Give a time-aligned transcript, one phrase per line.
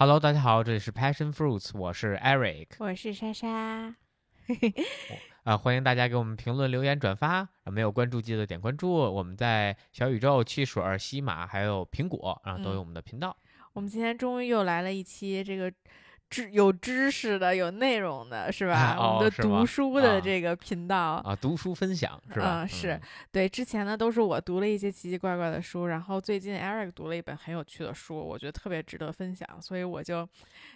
[0.00, 3.94] Hello，大家好，这里是 Passion Fruits，我是 Eric，我是莎莎。
[5.44, 7.46] 啊，欢迎大家给我们评论、留言、转发。
[7.66, 8.90] 没有关注记得点关注。
[8.90, 13.36] 我们在小宇宙、汽水、西马还有苹果，然后都有我们的频道。
[13.74, 15.70] 我们今天终于又来了一期这个。
[16.30, 18.96] 知有知识的、有内容的，是吧？
[18.96, 22.62] 我们的读书的这个频道啊，读书分享是吧？
[22.62, 22.98] 嗯，是
[23.32, 23.48] 对。
[23.48, 30.26] 之前呢，都是我读了一些奇奇怪怪的书，然后最近 Eric 读了一本很有趣的书，我觉得特别值得分享，所以我就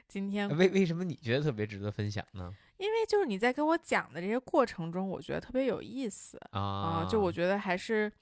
[0.09, 2.53] 今天为为什么你觉得特别值得分享呢？
[2.79, 8.12] 因为就是你在跟我讲的这些过程中，我觉得特别有意思啊，就我觉得还是。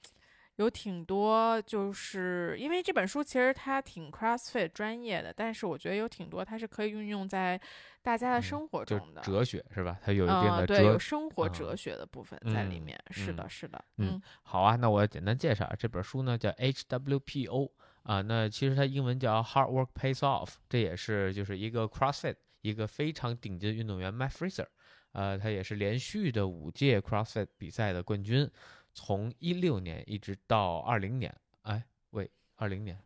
[0.57, 7.59] 有挺多，就是因为这本书其实它挺 CrossFit 专业的，但是我觉得有挺多它是可以运用在
[8.03, 9.97] 大家的生活中的哲学是吧？
[10.03, 12.95] 它有一定的对有生活哲学的部分在里面。
[13.09, 13.83] 是的，是的。
[13.97, 17.71] 嗯，好啊，那我简单介绍这本书呢，叫 HWPO
[18.03, 24.67] 啊，那其实它英文叫 Hard Work Pays Off，这也是就是一个 CrossFit 一个非常顶级的运动员 Matt Fraser，
[25.13, 28.47] 呃，他也是连续的五届 CrossFit 比赛的冠军。
[28.93, 32.97] 从一六年一直到二零年，哎，喂，二零年，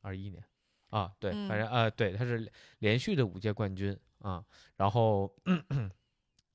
[0.00, 0.44] 二一年，
[0.90, 4.44] 啊，对，反正呃，对，他是连续的五届冠军啊，
[4.76, 5.34] 然后。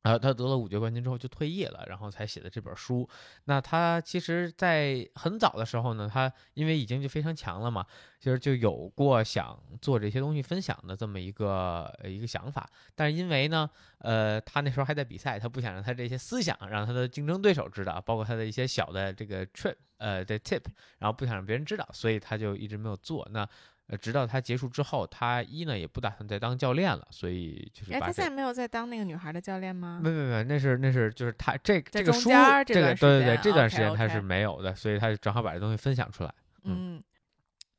[0.01, 3.07] 啊他得了五届冠军之后就退役了，然后才写的这本书。
[3.45, 7.85] 那他其实，在很早的时候呢，他因为已经就非常强了嘛，
[8.19, 12.67] 其实就有过想做这些东西分享的这么一个一个想法。
[12.95, 20.63] 但是因为呢，呃，他那时候还在比赛，他不想让他这些思想让他的竞争对手知道，包括他的一些小的这个 trip 呃的 tip，
[20.97, 23.27] 然后不想让别人知道，所以他就一直没有做。
[23.31, 23.47] 那。
[23.91, 27.93] 呃，直到他结束之后，他一呢也不打算再当教练了，所以就是。
[27.93, 29.99] 哎，他现在没有再当那个女孩的教练吗？
[30.01, 32.29] 没没没，那是那是就是他这这个书
[32.65, 36.33] 这个对对对这段时间他是没有的，所以他就正好把这东西分享出来。
[36.63, 37.03] 嗯，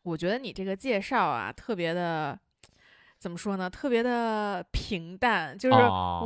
[0.03, 2.39] 我觉得你这个介绍啊特别的。
[3.23, 3.71] 怎么说呢？
[3.71, 5.77] 特别的平淡，就是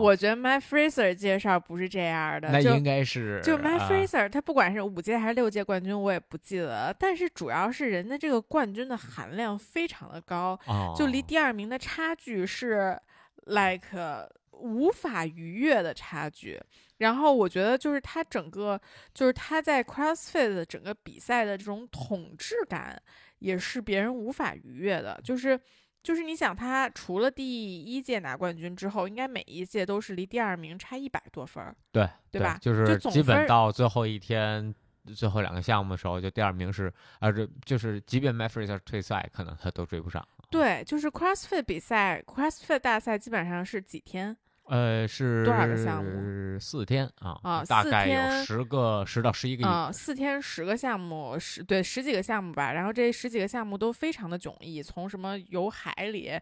[0.01, 2.49] 我觉得 My Fraser 介绍不是这样的。
[2.51, 6.97] 那应该是就 My Fraser，他不管是五届还是六届冠军，我也不记得。
[6.99, 10.59] 但是主要是人家这个冠军的含量非常的高，
[10.97, 12.99] 就离第二名的差距是
[13.45, 16.59] like 无法逾越的差距。
[16.97, 18.81] 然后我觉得就是他整个
[19.13, 22.99] 就是他在 CrossFit 的整个比赛的这种统治感，
[23.41, 25.61] 也是别人无法逾越的，就是。
[26.07, 32.57] 就是你想，他除了第一届拿冠军之后，应该每一届都是离第二名差一百多分儿，对对吧？
[32.61, 34.73] 就是基本到最后一天，
[35.17, 40.25] 最后两个项目的时候，就第二名是，啊，这就是即便 m a f r e r 退赛，可能他都追不上。
[40.49, 44.37] 对，就是 CrossFit 比赛，CrossFit 大赛基本上是几天？
[44.69, 46.59] 呃，是多少个项目？
[46.59, 52.73] 四天啊啊，大概有十个，十到十一个啊，四天十个项目，十对十几个项目吧。
[52.73, 56.33] 然后这十几个项目都非常的迥异，从什么游海里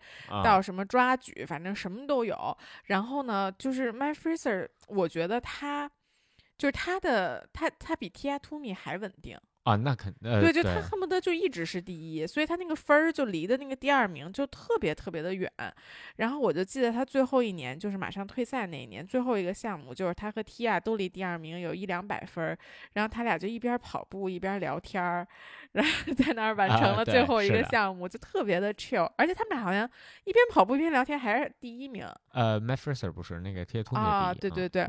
[0.43, 2.57] 到什么抓举，反正什么都有。
[2.85, 5.91] 然后呢，就是 My Fraser，我觉得他
[6.57, 9.39] 就是他的他他比 Tia Toomey 还稳定。
[9.65, 15.51] 啊，那肯定对，就他恨不得就一直是第一，所以他那个分儿就离的那个第二名就特别特别的远。
[16.17, 22.59] 然后我就记得他最后一年，就是马上退赛那一年，最后一个项目就是他和 Tia 都离第二名有一两百分儿，
[22.93, 25.27] 然后他俩就一边跑步一边聊天儿，
[25.73, 29.11] 然后在那儿完成了最后一个项目，就特别的 chill。
[29.17, 29.89] 而且他们俩好像
[30.25, 32.07] 一边跑步一边聊天，还是第一名。
[32.33, 34.87] 呃 m a f r e r 不是那个 Tia t o 啊，对对对。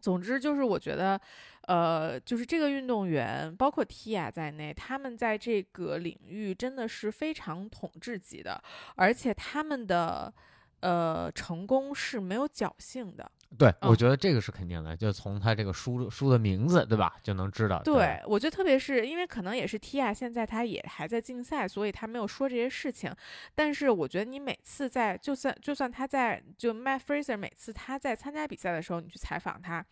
[0.00, 1.20] 总之就是我觉得。
[1.70, 8.60] 呃，就是这个运动员，包括 Tia 在内，他们在这个领域真的是非常统治级的，
[8.96, 10.34] 而且他们的
[10.80, 13.30] 呃成功是没有侥幸的。
[13.56, 17.80] 对，我觉得这个是肯定的，就从他这个书书的名字，对吧，就能知道。
[17.84, 23.14] 对，我觉得特别是因为可能也是 Tia 现在他也还在竞赛，所以他没有说这些事情。
[23.54, 29.86] 但是我觉得你每次在，就算就算他在，就 Matt Fraser 每次他在参加比赛的时候，你去采访他。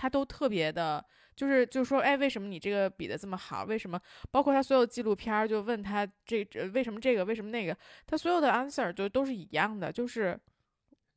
[0.00, 1.04] 他都特别的，
[1.36, 3.64] 就是就是说，哎，为什么你这个比的这么好？
[3.64, 4.00] 为什么？
[4.30, 7.76] 包括他所有纪录片就问他这为什么这个为什么那个，
[8.06, 10.40] 他所有的 answer 就都是一样的，就是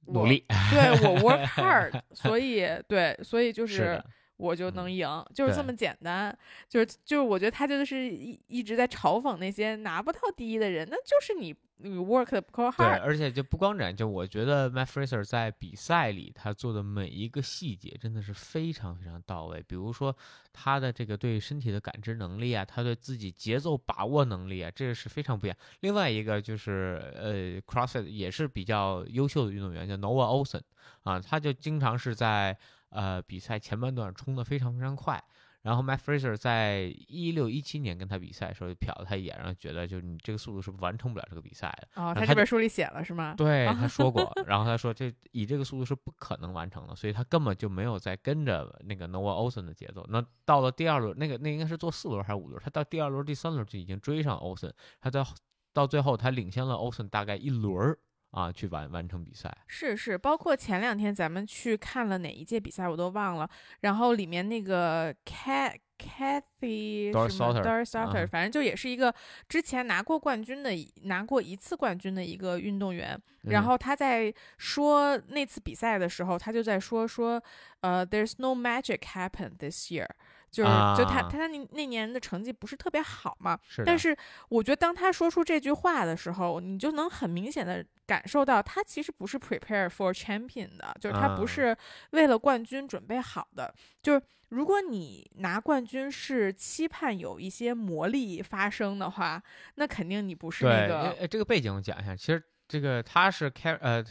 [0.07, 4.03] 努力，对我 work hard，所以对，所以就是
[4.35, 6.37] 我就能赢，就是这么简单，
[6.67, 11.55] 就是就是我觉得他就是一一直在嘲讽那些拿不到第一的人，那就是你。
[11.83, 19.61] 你 work 不够 hard，对，而且就不光这样，就我觉得 Matt Fraser 在比赛里他做的每一个细节真的是非常非常到位。
[19.67, 20.15] 比如说
[20.53, 25.57] 他的这个对身体的感知能力啊，他对自己节奏把握能力啊，这个是非常不一样。
[25.81, 30.61] 另外一个就是呃，CrossFit 也是比较优秀的运动员，叫 Noah Olson
[31.03, 32.57] 啊，他就经常是在
[32.89, 35.21] 呃比赛前半段冲的非常非常快。
[35.63, 41.87] 然后 Matt Fraser 在一六一七年跟他比赛的时候，就瞟了他一眼，然后觉得就你这个速度是完成不了这个比赛的。
[41.95, 43.33] 哦，他他这本书里写了是吗？
[43.37, 50.05] 对，他说过， 然后他说这以这个速度是不可能完成的，所以他根本就没有在跟着那个 Noah Olsen 的节奏。
[50.09, 52.61] 那到了第二轮，那个那应该是做四轮还是五轮？
[52.63, 55.25] 他到第二轮、第三轮就已经追上 Olsen，他在
[55.71, 57.97] 到最后他领先了 Olsen 大概一轮儿。
[58.33, 59.55] 啊，去完完成比赛。
[59.67, 63.49] 是是，包括前两天咱们去看了哪一届比赛我都忘了，
[63.81, 69.13] 然后里面那个 Cat Cathy 什么 Doris Sutter，反正就也是一个
[69.47, 70.71] 之前拿过冠军的，
[71.03, 77.41] 拿过一次冠军的一个运动员，然后他在说那次比赛的时候，他就在说说，
[77.81, 80.07] 呃，There's no magic happen this year。
[80.53, 84.15] 就是，就他他那那年的成绩不是特别好嘛，但是
[84.49, 91.75] 我觉得当他说出这句话的时候，你就能很明显的感受到他其实不是 prepare for champion 的，就是他不是
[92.11, 93.73] 为了冠军准备好的。
[94.03, 99.41] 就是如果你拿冠军是期盼有一些魔力发生的话，
[99.75, 101.27] 那肯定你不是那个。
[101.27, 104.05] 这个背景我讲一下，其实这个他是 care 呃。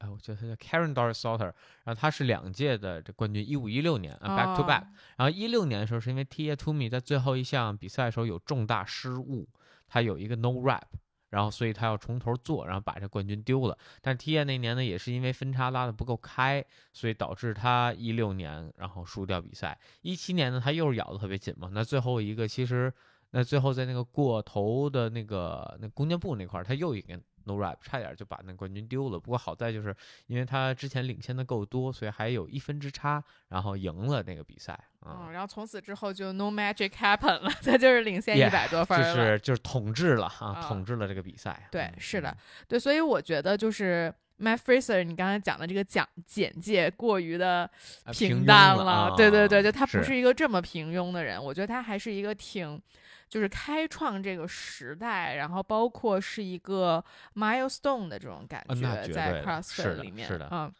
[0.00, 1.52] 哎，我觉得他叫 Karen Doris Sauter，
[1.84, 4.82] 然后他是两届的这冠军，一五一六年啊，back to back。
[5.16, 9.46] 然后一六年的时候，是因为 Tia Toomey 在最后一项比赛的时候有重大失误，
[9.86, 10.84] 他有一个 no wrap，
[11.28, 13.76] 然后所以他要从头做，然后把这冠军丢了。
[14.00, 16.64] 但是 Tia 那年呢，也是因为分差拉的不够开，
[16.94, 19.78] 所以导致他一六年然后输掉比赛。
[20.00, 22.90] 一七年呢，他又是咬的特别紧嘛，那最后一个其实，
[23.32, 27.20] 那最后在那个过头的那个那弓箭步那块儿，他又一个。
[27.44, 29.18] No rap，差点就把那冠军丢了。
[29.18, 29.96] 不过好在就是
[30.26, 34.78] 因为他之前领先的够多，所以还有一分之差，然后赢了那个比赛。
[35.06, 41.66] 嗯，然后从此之后就 No magic happen 了，他就是领先一百多分就是就是统治了啊，统治了这个比赛。
[41.70, 42.36] 对，是的，
[42.68, 47.68] 对，所以我觉得就是 Matt Fraser，你刚才讲的这个讲简介过于的
[48.12, 49.14] 平淡了。
[49.16, 52.80] 对对对，就他不是一个这么平庸的人，我觉得他还是一个挺。
[53.30, 57.02] 就是开创这个时代，然后包括是一个
[57.34, 60.70] milestone 的这种感觉，在 CrossFit 里面，是的，嗯，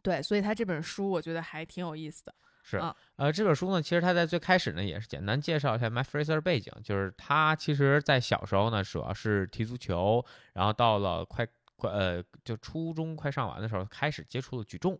[0.00, 2.34] 对，所以他这本书我觉得还挺有意思的。
[2.62, 2.80] 是，
[3.16, 11.44] 呃，这本书呢，其实他在最开始呢也是简单介绍一下 Matt Fraser 背景，就是他其实在小时候呢主要是踢足球，然后到了快
[11.74, 14.96] 快呃就初中快上完的时候开始接触了举重，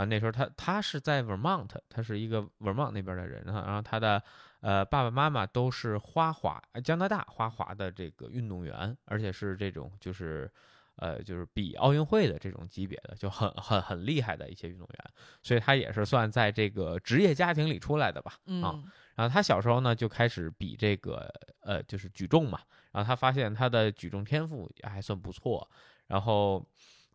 [0.00, 4.22] 啊，那时候他他是在 Vermont，他是一个 Vermont 那边的人哈，然后他的。
[4.62, 10.52] 呃，爸爸妈妈都是花滑，加拿大花滑的这个运动员，而且是这种就是，
[10.96, 15.10] 呃，就是比奥运会的这种级别的，就很很很厉害的一些运动员，
[15.42, 18.76] 所以他也是算在这个职业家庭里出来的吧，啊，
[19.14, 22.60] 然后他小时候呢就开始比这个，呃，就是举重嘛，
[22.92, 25.66] 然后他发现他的举重天赋也还算不错，
[26.06, 26.62] 然后。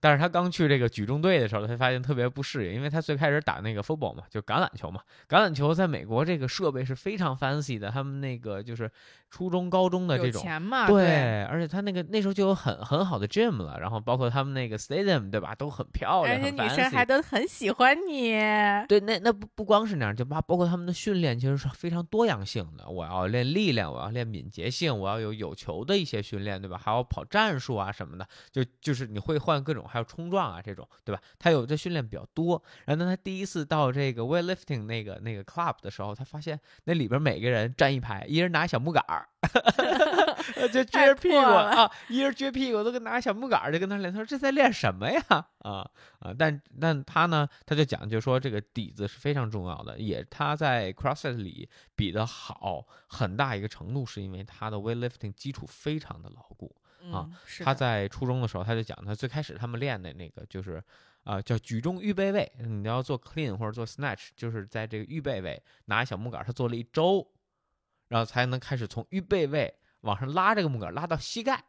[0.05, 5.01] 但是他刚去这个举重队的时候，他发现特别不适应，因为他最开始打那个 football 嘛，就橄榄球嘛。
[5.27, 8.87] 橄榄球在美国这个设备是非常 fancy 的，他们那个就是
[9.35, 10.41] 初中、高中的这种，
[10.87, 18.31] 对，而且他那个那时候就有很很好的 gym 了，然后包括他们那个 stadium，对吧，都很漂亮，而且女生还都很喜欢你。
[18.87, 22.87] 对，那那不不光是那样，就包包括他们的训练其实是非常多样性的。
[22.87, 26.77] 我要练力量，我要练敏捷性，我要有有球的一些训练，对吧？
[26.77, 29.85] 还要跑战术啊什么的，就就是你会换各种。
[29.85, 31.21] 还有冲撞啊，这种对吧？
[31.37, 32.63] 他有的训练比较多。
[32.85, 39.24] 然后呢，他第一次到这个 weightlifting 那个那个 club 的时候，他发现那里边每个人站一排，一人拿小木杆儿，
[40.73, 44.11] 就撅着屁股啊，一人撅屁股都跟拿小木杆儿就跟他练。
[44.11, 45.21] 他说这在练什么呀？
[45.59, 45.89] 啊
[46.19, 46.33] 啊！
[46.37, 49.99] 但但他呢，他就讲就说这个底子是非常重要的。
[49.99, 56.75] 也他在 CrossFit 里比的好，很大一个程度是因为他的 weightlifting 基础非常的牢固。
[57.11, 57.29] 啊，
[57.63, 60.83] 他在初中的时候，他就讲他最开始他们练的那个就是，
[61.23, 62.51] 啊，叫举重预备位。
[62.57, 67.23] 你要做 clean 或者做 snatch，就是在这个预备位拿小木杆，他做了一周，
[68.15, 71.61] 然后才能开始从预备位往上拉这个木杆，拉到膝盖，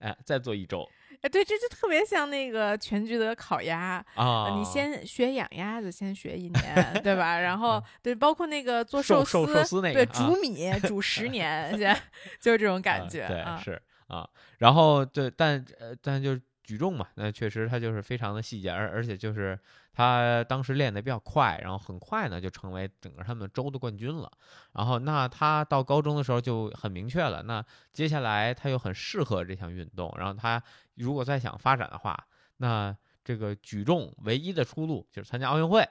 [0.00, 0.86] 哎，再做一周。
[1.22, 7.40] 哎，对，这就特别像那个全聚德烤鸭啊，你先学养鸭子，先学一年，对吧？
[7.40, 11.98] 然后对，包括那个做寿司，寿司那个，对，煮米煮十 年，先
[12.38, 13.80] 就是这种感觉，对，是。
[14.08, 19.58] 啊，然后对，但呃，但就是举重嘛，那确实它就是非常的细节，而而且就是
[19.96, 24.30] 他当时练得比较快，然后很快呢就成为整个他们州的冠军了。
[24.74, 30.62] 然后那他到高中的时候就很明确了，那接下来他又很适合这项运动，然后他
[30.96, 32.14] 如果再想发展的话，
[32.58, 35.82] 那这个举重唯一的出路就是参加奥运会。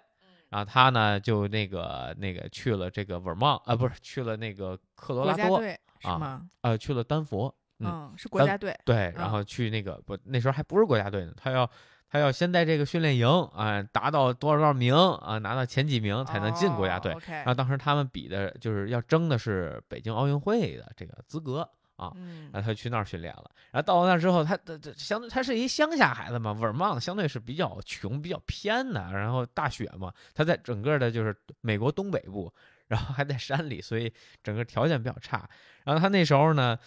[0.50, 5.60] 然后他呢就那个那个去了这个 Vermont 啊，不是去了那个科罗拉多
[6.04, 7.54] 啊，呃，去了丹佛。
[7.80, 8.74] 嗯，是国家队。
[8.86, 11.70] 对，然后去那个不，那时候还不是国家队呢，他要
[12.10, 17.16] 他要先在这个训练营啊达到多少多少名啊，拿到前几名才能进国家队。
[17.28, 21.70] 然后当时他们比的就是要争的是北京奥运会的这个资格。
[21.98, 22.12] 啊，
[22.52, 32.54] 然后他去那儿训练了，然后到了那儿之后，他他他相对他是一乡下孩子嘛，文茂相对是比较穷、比较偏的，然后大雪嘛，他在整个的就是美国东北部，
[32.88, 35.50] 然后还在山里，所以整个条件比较差。
[35.86, 36.78] 然后他那时候呢，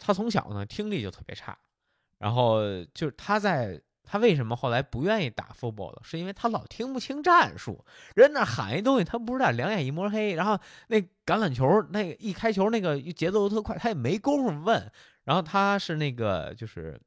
[0.00, 1.54] 他从小呢听力就特别差，
[2.16, 2.62] 然后
[2.94, 3.78] 就是他在。
[4.04, 6.02] 他为什么后来不愿意打 football 了？
[6.04, 7.84] 是因为他老听不清战术，
[8.14, 10.34] 人那喊一东西他不知道，两眼一抹黑。
[10.34, 10.58] 然后
[10.88, 14.92] 那橄榄球那一开球那个节奏特快，他也没工夫问。
[15.24, 17.00] 然后他是那个就是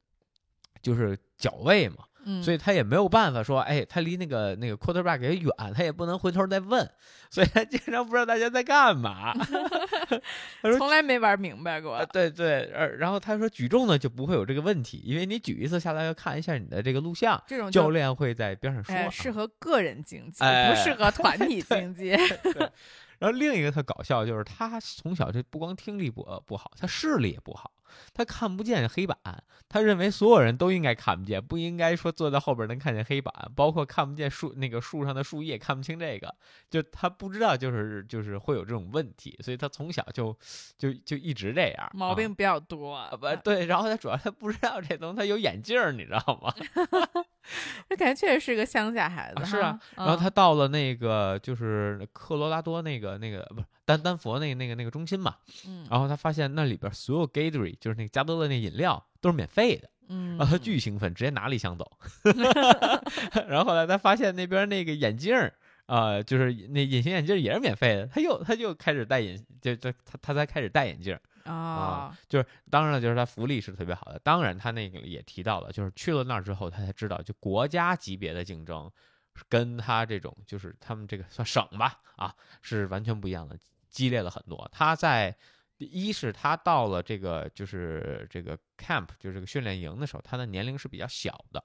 [0.82, 2.04] 就是脚位嘛。
[2.42, 6.86] 所以他也没有办法说，哎，他离那个那个 quarterback 也远，他也不能回头再问，
[7.30, 9.32] 所以他经常不知道大家在干嘛。
[10.62, 12.04] 他说从来没玩明白过。
[12.06, 22.10] 对对，然后他说举重呢就不会有这个问题，因为你举一次下来要看一下你的这个录像，这种教练会在边上说，适合个人竞技，不适合团 体竞技。
[23.18, 27.72] 然后另一个特搞笑就是他从小就不光听力不不好，他视力也不好。
[28.12, 29.16] 他看不见黑板，
[29.68, 36.34] 他认为所有人都应该看不见，不应该说坐在后边能看见黑板，包括看不见树那个树上的树叶，看不清这个，
[36.70, 40.36] 就他不知道，就是就是会有这种问题，所以他从小就
[40.76, 46.54] 就就一直这样，毛病比较多，不对，然后他主要他不知道这东西，他有眼镜儿你知道吗？
[47.88, 49.78] 这感觉确实是个乡下孩子，是啊。
[49.96, 55.34] 然后他到了那个就是科罗拉多那个那个不是丹丹佛那个那个那个中心嘛，
[55.66, 55.86] 嗯。
[55.90, 60.36] 然后他发现那里边所有 Gatorade 就是那个加多乐那饮料都是免费的，嗯。
[60.36, 61.90] 然后他巨兴奋，直接拿了一箱走。
[63.48, 65.34] 然后后来他发现那边那个眼镜
[65.86, 71.18] 啊，就是那隐形眼镜也是免费的，他又他又开始戴眼，就就他他才开始戴眼镜。
[71.44, 74.18] 啊，就是当然了，就是他福利是特别好的。
[74.22, 78.90] 当然，他那个也提到了，就是去了那儿之后，他才知道，就国家级别的竞争，
[79.48, 83.56] 跟他这种就是他们这个算省吧，啊，是完全不一样的，
[83.98, 84.68] 激烈了很多。
[84.70, 85.36] 他在
[85.78, 91.64] 一是他到了这个就是这个 camp，就是这个训练营的时候，他的年龄是比较小的。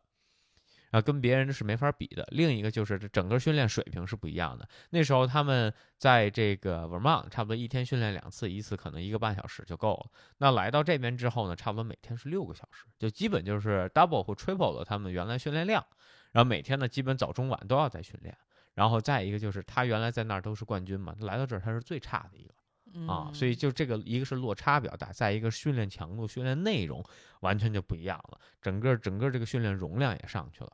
[0.89, 2.27] 啊，跟别人是没法比的。
[2.31, 4.67] 另一个就是这整个训练水平是不一样的。
[4.89, 10.11] 那时候他们在这个 Vermont 差不多一天训练两次，一次可能一个半小时就够了。
[10.39, 15.85] 那来到这边之后呢，差不多每天是六个小时，就基本就是 double 或 triple 了他们原来训练量。
[16.31, 18.35] 然后每天呢，基本早中晚都要在训练。
[18.73, 22.53] 然后再一个就是他原来在那儿都是冠军嘛，来到这儿他是最差的一个。
[23.07, 27.03] 啊，所以就这个，一个是落差比较大，再一个训练强度、训练内容
[27.39, 30.71] 完全就不一样了，整个整个这个训练容量也上去了。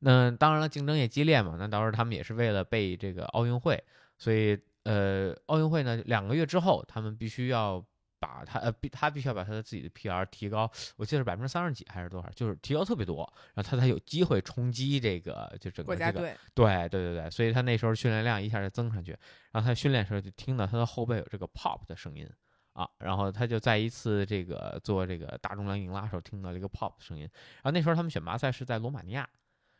[0.00, 1.56] 那当然了，竞争也激烈嘛。
[1.58, 3.82] 那到时候他们也是为了备这个奥运会，
[4.18, 7.82] 所以呃，奥运会呢两个月之后，他们必须要
[8.18, 16.20] 把他呃，必他必须要把他的自己的 PR 提高，我记得是百分之三十几还是多少，就是提高特别多，然后他才有机会冲击这个就整个这个
[16.54, 19.12] 对对对对，所以他那时候训练量一下就增上去，
[19.52, 22.28] 然后他训练时候就听到他的后背有这个 pop 的声音
[22.72, 27.22] 啊，然后他就在一次这个做这个大重量硬拉时候听到了一个 pop 的声音，
[27.62, 29.28] 然后那时候他们选拔赛是在罗马尼亚。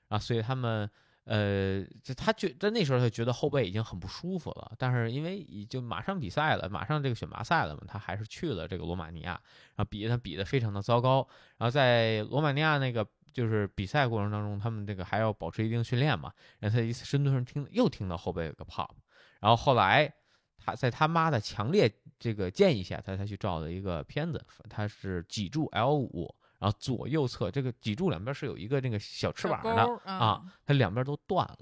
[0.09, 0.91] 啊，所以他们，
[1.31, 9.33] 呃，就他觉在那时候他觉得后背已经很不舒服了，但是因为就马上比赛了，马上这个选拔赛了嘛，他还是去了这个罗马尼亚，
[9.77, 18.89] 然后比他比的非常的糟糕，然后在罗马尼亚那个就是比赛过程当中，他们这个还要保持一定训练嘛，然后他一次深蹲上听又听到后背有个 pop，
[19.41, 20.11] 然后后来
[20.57, 26.35] 他在他妈的强烈这个建议下，他才去照了一个片子，他是脊柱 L 五。
[26.59, 31.59] 然后左右侧这个脊柱两边是有一个那个小翅膀的啊，它两边都断了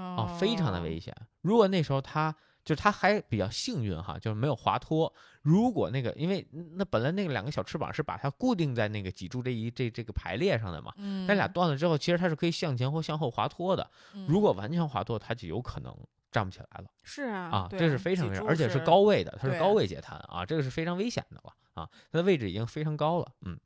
[0.00, 1.14] 啊，非常的危险。
[1.40, 2.34] 如果那时候他
[2.64, 5.12] 就他还比较幸运哈，就是没有滑脱。
[5.42, 10.92] 如果那个因为那本来那个两个小翅膀是把它固定在那个脊柱这一这这个排列上的嘛，
[11.28, 13.90] 它俩断了之后，其实它是可以向前或向后滑脱的。
[14.26, 15.94] 如果完全滑脱，它就有可能
[16.32, 16.86] 站不起来了。
[17.02, 23.58] 是啊，啊，这是非常危险，而且是高位的，它是高位截瘫啊，这个是非常危险的了啊，它的位置已经非常高了，嗯。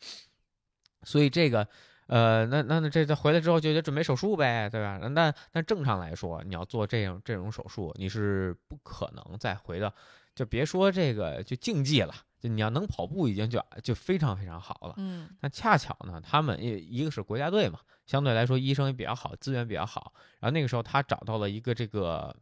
[1.02, 1.66] 所以这个，
[2.06, 4.98] 呃，那那那这这回来之后就得准备手术呗，对吧？
[4.98, 9.92] 那那正常来说，你要做这样这种手术，你是不可能再回到，
[10.34, 14.94] 就别说这个就竞技了，就你要能跑步已经就就非常非常好了。
[14.96, 15.28] 嗯。
[15.40, 20.12] 那恰巧呢，他们一一个是国家队嘛，相对来说医生也比较好，资源比较好。
[20.40, 22.34] 然后那个时候他找到了一个这个。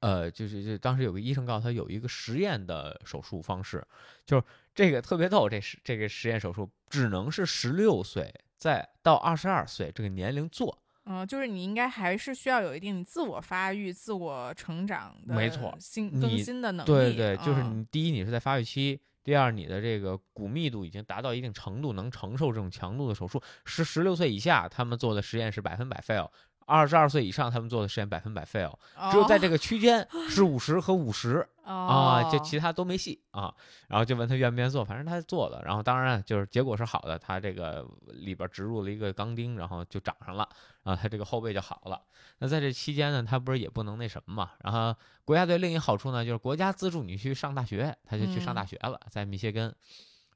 [0.00, 3.86] 呃，就是就当时有个医生告诉他有一个实验的手术方式，
[4.24, 10.78] 就是这个特别逗，这是这个实验手术只能是十六岁再到二十二岁这个年龄做。
[11.06, 16.90] 嗯，就是你应该还是需要有一定自我发育、自我成长的，没错，新更新的能力。
[16.90, 18.98] 对对，就是你第一，你是在发育期。
[19.22, 23.42] 第二你的这个骨密度已经达到一定程度，能承受这种强度的手术。
[23.64, 26.30] 十十六岁以下，他们做的实验是百分百 fail。
[26.66, 28.74] 二十二岁以上，他们做的实验百分百 fail，
[29.10, 33.54] 只有在这个区间 是五十和五十啊，就其他都没戏啊。
[33.88, 35.62] 然后就问他愿不愿意做，反正他做了。
[35.64, 40.48] 然后当然就是结果是好的，他这个里边植入了一个钢钉，然后就长上了
[40.82, 42.00] 啊，他这个后背就好了。
[42.38, 44.50] 那在这期间呢，他不是也不能那什么嘛？
[44.62, 44.94] 然后
[45.24, 49.74] 国家队另一好处呢，就是国家资助你去上大学，他就去上大学了，在密歇根。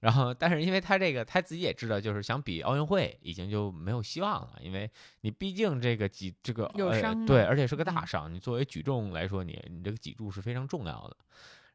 [0.01, 4.89] 然后，但是因为他这个他自己也知道，就是想比奥运会已经就没有希望了，因为
[5.23, 8.33] 你毕竟这个脊这个有伤，对，而且是个大伤。
[8.33, 11.17] 你作为举重来说，你你这个脊柱是非常重要的。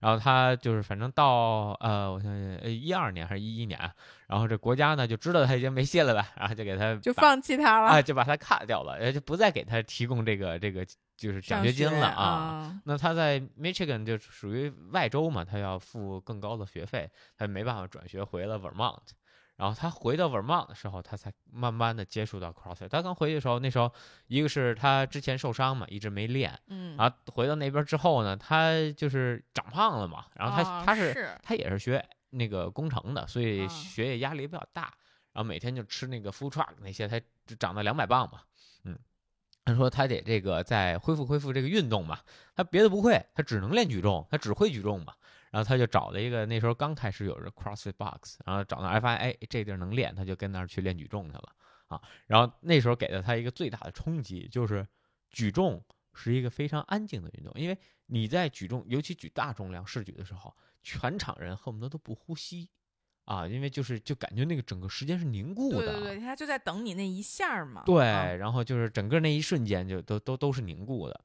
[0.04, 3.80] 然后他就是反正到呃，我想想，一二年还是一一年，
[4.28, 10.86] 然后这国家呢就知道他已经没戏了呗，然后就给他就放弃他了，啊，就把他卡掉了，就不再给他提供这个这个。
[11.16, 18.98] 就是奖学金了啊，那他在 Michigan 就属于外州嘛，他要付更高的学费，他没办法转学回了 Vermont。
[19.64, 22.90] 然后他回到 Vermont 的时候，他才慢慢的接触到 CrossFit。
[22.90, 23.90] 他刚回去的时候，那时候
[24.28, 34.94] 一个是他之前受伤嘛，一直没练，嗯，然后回到那边之后呢，他就是长胖了嘛，然后他他是他也是学那个工程的，所以学业压力比较大，
[35.32, 37.22] 然后每天就吃那个 Food Truck 那些，他
[37.58, 38.42] 长到两百磅嘛，
[38.84, 39.00] 嗯。
[39.64, 42.20] 他说他得这个再恢复恢复这个运动嘛，
[42.54, 45.14] 他别的不会，他只能练举重，他只会举重嘛。
[45.54, 51.56] 然后他就找了一个那时候刚开始有着 CrossFit Box，然后找到 F I A 这地儿能练，他就跟那儿去练举重去了
[51.90, 52.02] 啊。
[52.26, 54.88] 然后那时候给了他一个最大的冲击，就是
[55.30, 62.68] 举重是一个非常安静的运动，因为你在举重，尤其举大重量试举的时候，全场人恨不得都不呼吸。
[63.26, 67.82] 啊，因为就是就感觉那个整个时间是凝固的，对对对，他就在等你那一下嘛。
[67.86, 71.22] 对，然后就是整个那一瞬间就都都都是凝固的。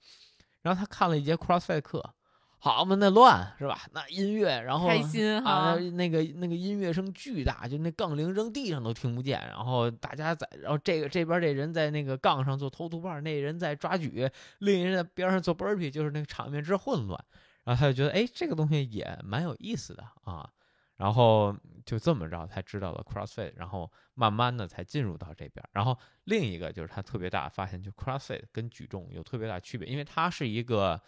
[0.63, 2.15] 然后他看了一节 CrossFit 课，
[2.61, 3.79] 好嘛，那乱是吧？
[3.93, 9.41] 那音乐，然后开心哈，那个那个音乐声巨大，就那杠铃扔地上都听不见。
[9.49, 17.25] 然后大家在，然后这个这边这人在那个杠上做头图棒，那人在抓举，另一人在边上做 burpee，就是那个场面之混乱。
[17.65, 20.51] 然后他就觉得，哎，这个东西也蛮有意思的啊。
[20.97, 21.55] 然后
[21.87, 25.65] 就这么着才知道了 CrossFit，然后慢慢的才进入到这边。
[25.71, 31.01] 然后另一个就是他特别大发现，就 CrossFit 跟举重有特别大区别，因为它是一个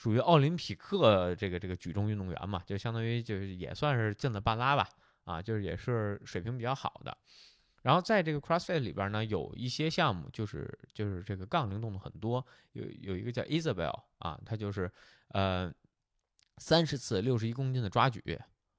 [0.00, 4.88] 属于奥林匹克这个这个举重运动员嘛，就相当于就是也算是进了半拉吧，
[5.24, 7.14] 啊，就是也是水平比较好的。
[7.82, 14.90] 然后在这个 CrossFit 里边呢，有一些项目就是就是这个杠铃动作很多，有有一个叫 Isabel 啊，他就是
[15.28, 15.70] 呃
[16.56, 18.22] 三十次六十一公斤的抓举。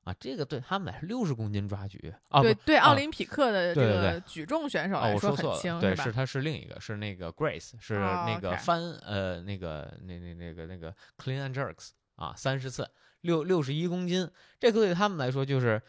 [0.03, 12.89] 啊，这个对他们来说六十公斤抓举啊，对对，奥林匹克的这个举重选手来说很轻，对，是他是另一个，是那个 Grace，是那个翻呃那个那那那个那个 Clean and Jerks 啊，三十次
[13.21, 14.27] 六六十一公斤，
[14.59, 15.79] 这个对他们来说就是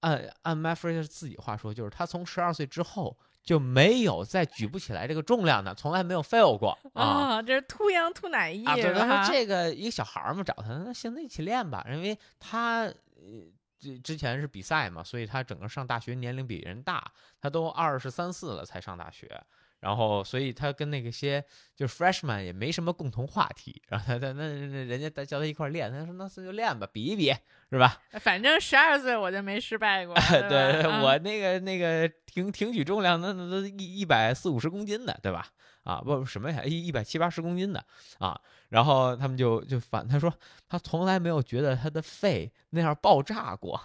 [0.00, 12.92] 按按 m a f r e r 自己话说，就是他从十二岁之后就没有再举不起来这个重量的，从来没有 fail 过啊，这是秃羊秃奶液啊，对，他说这个一个小孩嘛，找他那行，那一起练吧，因为他。
[13.22, 19.40] 呃，这之前是比赛嘛，所以他整个上大学年龄比人大，他都二十三四了才上大学，
[19.82, 27.34] 然后所以他跟那个些就是 freshman 也没什么共同话题，然后他他那那人家叫他一块练，他说那就练吧，比一比
[27.68, 28.00] 是吧？
[28.20, 30.14] 反正十二岁我就没失败过，
[30.48, 35.48] 对我那个那个挺挺举重量，那那都一一百四五十公斤的，对吧？
[35.82, 37.84] 啊，不什么呀，一一百七八十公斤的
[38.20, 40.32] 啊，然后他们就就反他说
[40.68, 43.80] 他从来没有觉得他的肺那样爆炸过，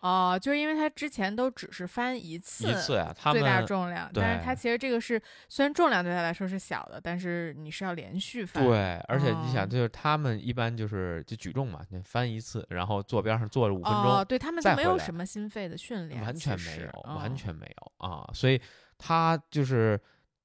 [0.00, 18.60] 哦，就是因为他之前都只是翻一次一次呀，最大重量，但是他其实这个是虽然重量对他来说是小的，但是你是要连续翻，对，而且你想就是他们一般就是就举重嘛，你翻一次，然后坐边上坐了五分钟，对他们就没有什么心肺的训练，完全没有，完全没有啊，所以
[18.98, 20.00] 他就是。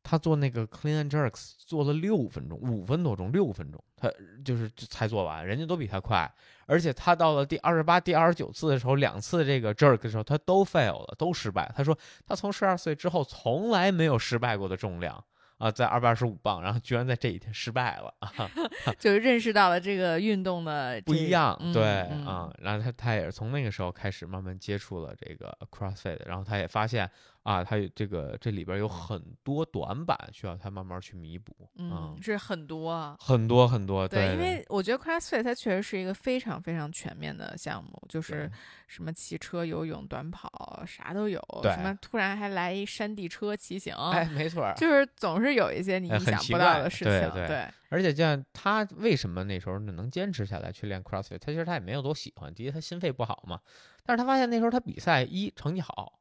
[0.08, 4.14] 他做那个 clean and jerks 做了六分钟，五分多钟，六分钟，他
[4.44, 6.32] 就是才做完，人家都比他快。
[6.68, 11.72] 而且他到了第二十八、第二十九次的时候，两次这个 jerk 的时候，他都 fail 了，都失败。
[11.76, 15.24] 他说他从十二岁之后从来没有失败过的重量
[15.58, 18.32] 啊，在二百二十五磅，然后居然在这一天失败了啊，
[18.98, 21.56] 就认识到了这个运动的不一样。
[21.72, 27.10] 对啊，然后他他也是从那个时候开始慢慢接触了这个 crossfit，然后他也发现。
[27.46, 31.56] 啊，它这个这里边有很多短板，需要他慢慢去弥补。
[31.78, 34.08] 嗯，是很多，很多很多。
[34.08, 38.52] 对，因为我觉得 CrossFit 它确实是一个非常非常全面的项目，就是
[38.88, 41.40] 什么骑车、游泳、短跑，啥都有。
[41.62, 43.96] 什么突然还来一山地车骑行？
[43.96, 47.32] 哎，没错，就是总是有一些你意想不到的事情。
[47.32, 47.68] 对对。
[47.90, 51.38] 而且像他为什么那时候能坚持下来去练 CrossFit？
[51.38, 53.60] 他其实他也没有多喜欢，第一他心肺不好嘛。
[54.04, 56.20] 但是他发现那时候他比赛一成绩好，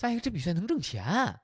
[0.00, 1.38] 再一个这比赛能挣钱，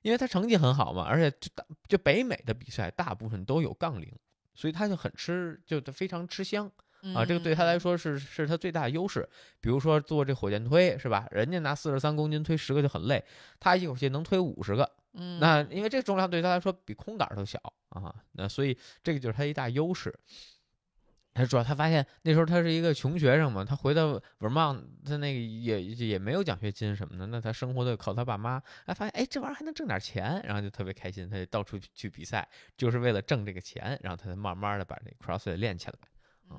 [0.00, 1.04] 因为他成绩很好嘛。
[1.04, 4.12] 而且就大就北美的比赛大部分都有杠铃，
[4.54, 6.68] 所以他就很吃，就非常吃香。
[7.14, 9.28] 啊，这个对他来说是是他最大的优势。
[9.60, 11.28] 比如说做这火箭推是吧？
[11.30, 13.24] 人家拿四十三公斤推十个就很累，
[13.60, 14.90] 他一口气能推五十个。
[15.12, 17.60] 嗯，那因为这个重量对他来说比空杆都小
[17.90, 20.12] 啊，那所以这个就是他一大优势。
[21.34, 28.62] 他主要他发现那时候他是一个穷学生嘛，他回到文茂，他那个也也没有奖学金什么的，那他生活的靠他爸妈。
[28.84, 35.94] 哎，发现哎这玩意儿还能挣点钱，然后就特别开心，他就到处去比赛，就是为了挣这个钱，然后他才慢慢的把这 CrossFit 练起来。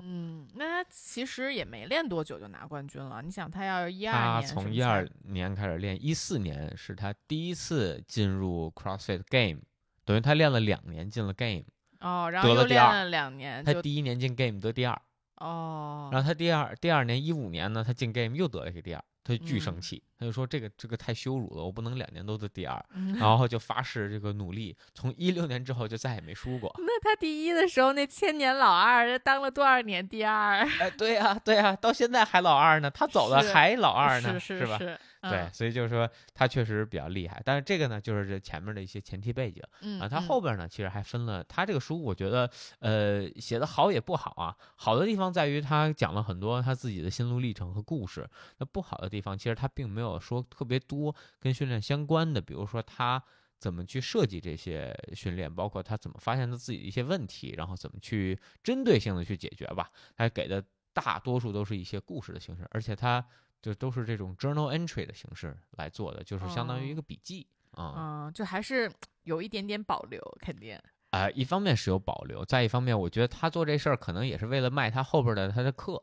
[0.02, 3.22] 嗯，那他其实也没练多久就拿冠军了。
[3.22, 9.60] 你想，他要一二年，他从一二年开始练，一四年是他第一次进入 CrossFit Game，
[10.04, 11.62] 等于他练了两年进了 Game。
[12.04, 15.00] 哦，然后又练了两年，他第一年进 Game 得第二。
[15.36, 19.02] 哦，然后他第二第二年一五年呢，他进 Game 又得了一个第二。
[19.26, 22.84] 他就巨生气，他就说这个这个太羞辱了，我不能两年都得第二，
[23.18, 26.74] 然后就发誓这个努力，从一六年之后就再也没输过。
[26.78, 30.60] 那他第一的时候，那千年老二当了多少年第二？
[30.80, 34.78] 哎，对呀对呀，到现在还老二呢，他走了还老二呢，是吧？
[35.24, 39.62] 对，所以就是说他确实比较厉害，但是这个呢，就是这前面的一些前提背景
[39.98, 40.06] 啊。
[40.06, 41.42] 他后边呢，其实还分了。
[41.44, 42.48] 他这个书，我觉得
[42.80, 44.54] 呃写的好也不好啊。
[44.76, 48.28] 好的地方在于他讲了很多他自己的心路历程和故事。
[48.58, 53.22] 那不好的地方，其实他并没有说特别多跟训练相关的，比如说他
[53.58, 59.90] 怎么去设计这些训练，包括他怎么发现他自己的一些问题，然后怎么去针对性的去解决吧。
[60.16, 63.24] 他给的大多数都是一些故事的形式，而且他。
[63.62, 76.02] 就都是这种 journal entry 的形式来做的，就是相当于一个笔记啊，就还是有一点点保留，肯定啊，一方面是有保留，再一方面，我觉得他做这事儿可能也是为了卖他后边的他的课。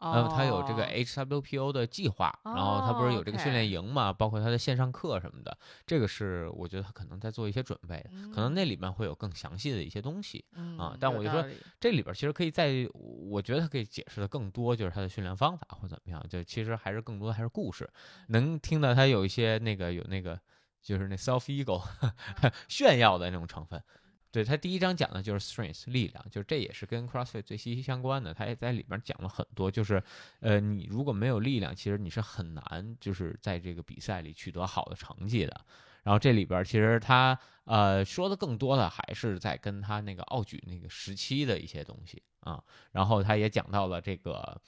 [0.00, 10.44] 嗯，他有这个 HWPO 的计划，然后他不是有这个训练营嘛，包括他的线上课什么的，这个是我觉得他可能在做一些准备，可能那里面会有更详细的一些东西
[10.78, 10.96] 啊。
[11.00, 11.42] 但我就说
[11.80, 17.88] 这里边其实可以在，我觉得他可以解释的更多，就是他的训练方法或怎么样，就其实还是更多的还是故事，
[18.28, 20.38] 能听到他有一些那个有那个
[20.80, 21.82] 就是那 self ego
[22.68, 23.82] 炫耀的那种成分。
[24.30, 28.34] 对他第一章讲的就是 strength 力量，就是这也是跟 CrossFit 最息息相关的。
[28.34, 30.02] 他也在里边讲了很多，就是
[30.40, 35.64] 呃，你如果没有力量，其实你是很难就是在这个比赛里取得好的成绩的。
[36.02, 42.62] 然后这里边其实他呃说的更多的还是在跟他那个奥举那个时期的一些东西啊。
[42.92, 44.60] 然后他也讲到了这个。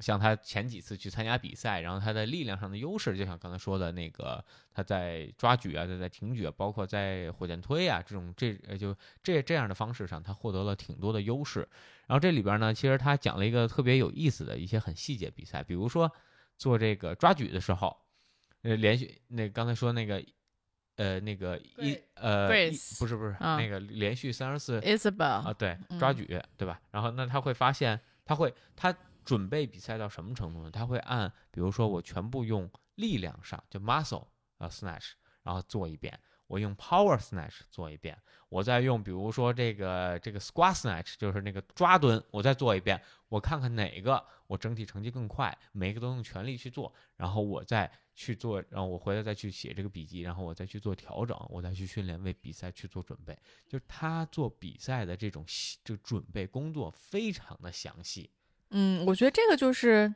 [0.00, 11.68] 像他前几次去参加比赛，然后他的力量上的优势，就像刚才说的那个，他在抓举啊，在在挺举啊，包括在火箭推啊这种这呃就这这样的方式上，他获得了挺多的优势。
[12.06, 16.10] 然后这里边呢，其实他讲了一个特别有意思的一些很细节比赛，比如说
[16.56, 17.96] 做这个抓举的时候，
[18.62, 20.24] 呃，连续那刚才说那个
[20.94, 22.48] 呃那个一呃
[23.00, 26.24] 不是不是那个连续三十四 Isabel 啊对抓举
[26.56, 26.80] 对吧？
[26.92, 28.96] 然后那他会发现他会他。
[29.28, 30.70] 准备比赛到什么程度呢？
[30.70, 35.10] 他会按，比如说我全部用力量上，就 muscle 呃 snatch，
[35.42, 36.10] 然后做一遍；
[36.46, 38.16] 我用 power snatch 做一遍；
[38.48, 42.98] 我再用，比如说这个这个 squat snatch，就是那个抓蹲，我再做一遍。
[43.28, 53.38] 我看看哪个我整体成绩更快，每个都用全力去做，然后我再去做，然后我回来再去写这个笔记，然后我再去做调整，我再去训练，为比赛去做准备。
[53.66, 55.44] 就是他做比赛的这种
[55.84, 58.30] 这准备工作非常的详细。
[58.70, 60.12] 嗯，我觉得这个就是，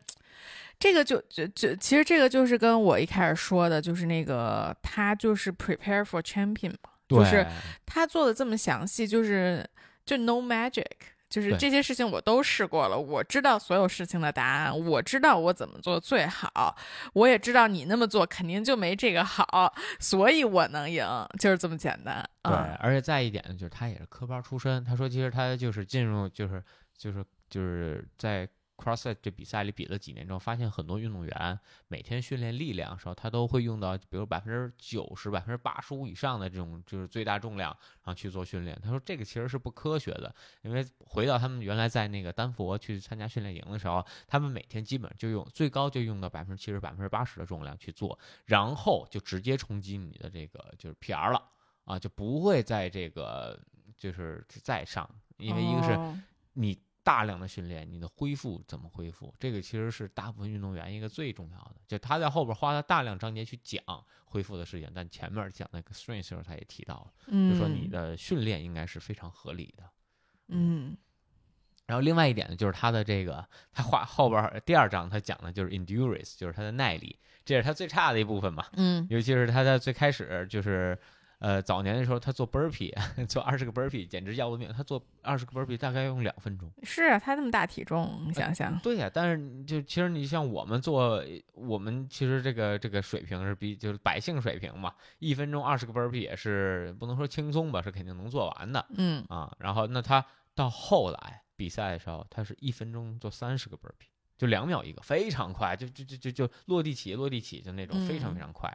[0.78, 7.46] 这个就就就其实这个就是跟我一开始说的，就是那个他就是 prepare for champion 嘛，就是
[7.86, 9.66] 他做的这么详细，就是
[10.04, 10.84] 就 no magic，
[11.30, 16.76] 就是这些事情我都试过了，我知道所有事情的答案，我知道我怎么做最好，
[17.14, 21.06] 我也知道你那么做肯定就没这个好，所以我能赢，
[21.38, 22.22] 就是这么简单。
[22.42, 26.62] 对，而且再一点呢，就是他也是科班出身，他说其实他就是进入就是
[26.98, 27.24] 就是。
[27.52, 37.70] 就是在 CrossFit 这比赛里比了几年之后，发现很多运动员每天训练力量的时候，他都会用到，比如百分之九十、百分之八十五以上的这种就是最大重量，
[38.02, 38.76] 然后去做训练。
[38.82, 51.40] 他说这个其实是不科学的，因为回到他们原来在那个丹佛去参加训练营的时候，他们每天基本就用最高就用到百分之七十、百分之八十的重量去做，然后就直接冲击你的这个就是 PR 了
[51.84, 53.60] 啊，就不会在这个
[53.96, 56.20] 就是再上，因为一个是
[56.54, 56.76] 你。
[57.04, 59.34] 大量的训练，你的恢复怎么恢复？
[59.38, 61.76] 这个其实是大部分运动员一个最重要的。
[61.86, 63.82] 就他在后边花了大量章节去讲
[64.24, 69.84] 恢复的事情，但前面讲那个 strength 时候他也提到了，就说你的训练应该是非常合理的。
[70.48, 70.96] 嗯。
[71.86, 78.66] 然后另外一点呢，就是他的这个，他画后边第二章他讲的就是 endurance，就是他的耐力，这是他最差的一部分嘛。
[78.74, 79.06] 嗯。
[79.10, 80.98] 尤其是他在最开始就是。
[81.42, 82.94] 呃，早年的时候他做 burpee，
[83.26, 84.72] 做二十个 burpee 简直要了命。
[84.72, 86.70] 他做二十个 burpee 大概用两分钟。
[86.84, 88.78] 是啊，他那么大体重，你想想。
[88.78, 91.20] 对呀，但是就其实你像我们做，
[91.54, 98.86] 我们其实这个这个水平是比就是百姓水平嘛，一分钟二十个 burpee 也是不能说轻松吧，是肯定能做完的。
[98.96, 100.24] 嗯啊，然后那他
[100.54, 104.06] 到后来比赛的时候，他是一分钟做三十个 burpee，
[104.38, 108.72] 就两秒一个，非常快，就就就就就落地起落地起就那种非常非常快。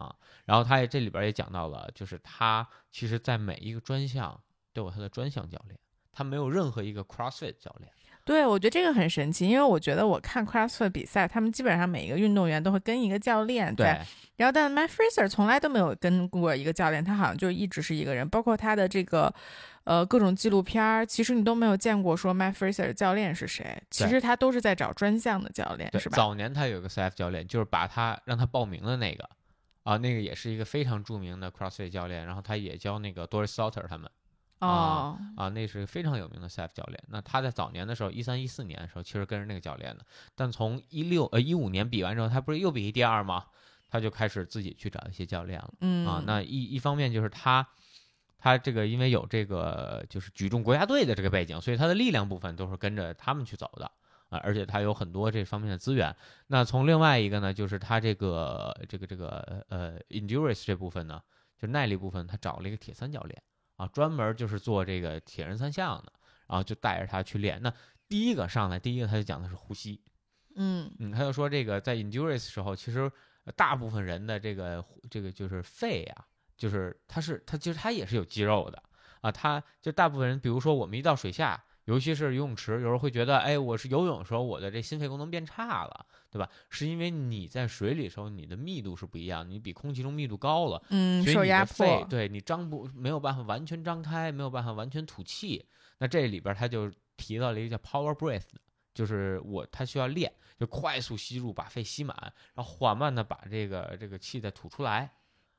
[0.00, 0.14] 啊，
[0.46, 4.38] 然后他也这里边也讲到了，就是他其实，在每一个专项
[4.72, 5.78] 都有他的专项教练，
[6.10, 7.92] 他没有任何一个 CrossFit 教练。
[8.22, 13.86] 对，我觉得这个很神奇，因为我觉得我看 CrossFit 比赛，他们基本上每一个运动员都会跟一个教练对。
[14.36, 18.28] 然后，但 m y Fraser 从来都没有跟过一个教练，他好像就一直是一个人。
[18.28, 19.32] 包括他的这个，
[19.84, 23.82] 呃，各种纪录片儿，其实你都没有见过说 m y Fraser 的教练是谁。
[23.90, 26.16] 其实他都是在找专项的教练，是吧？
[26.16, 29.28] 早年他有一个 CF 教练，就是把他让他报名的那个。
[29.82, 34.10] 啊，那个也是一个非常著名的 CrossFit 教练，然后他也教那个 Doris Sauter 他们。
[34.60, 37.02] 哦，啊，那是非常有名的 CF 教练。
[37.08, 40.04] 那他在早年的时候，一三一四年的时候，其实跟着那个教练的。
[40.34, 43.46] 但从一六呃一五年比完之后，他不是又比第二吗？
[43.88, 45.72] 他就开始自己去找一些教练了。
[45.80, 47.66] 嗯，啊，那一一方面就是他，
[48.38, 53.90] 他这个因为有这个就是举重国家队的这个背景，所以他的力量部分都是跟着他们去走的。
[54.30, 56.14] 啊，而且他有很多这方面的资源。
[56.46, 61.20] 那从另外一个呢，就是他这个这个这个呃，endurance 这部分呢，
[61.58, 63.42] 就耐力部分，他找了一个铁三教练
[63.74, 66.12] 啊，专门就是做这个铁人三项的，
[66.46, 67.60] 然后就带着他去练。
[67.60, 67.72] 那
[68.08, 70.00] 第一个上来，第一个他就讲的是呼吸，
[70.54, 73.10] 嗯嗯，他就说这个在 endurance 时候，其实
[73.56, 76.24] 大部分人的这个这个就是肺啊，
[76.56, 78.80] 就是他是他其实他也是有肌肉的
[79.22, 81.64] 啊，他就大部分人，比如说我们一到水下。
[81.84, 86.48] 尤其是游泳池，有时候会觉得，哎，我是游泳的时候，我的这心肺功能变差了，对吧？
[86.68, 95.64] 是因为你在水里的时候，你的密度是不一样，你比空气中密度高了，嗯，所以你的肺对你张不没有办法完全张开，没有办法完全吐气。
[95.98, 98.48] 那这里边他就提到了一个叫 power breath，
[98.94, 102.16] 就是我他需要练，就快速吸入，把肺吸满，
[102.54, 105.10] 然后缓慢的把这个这个气再吐出来。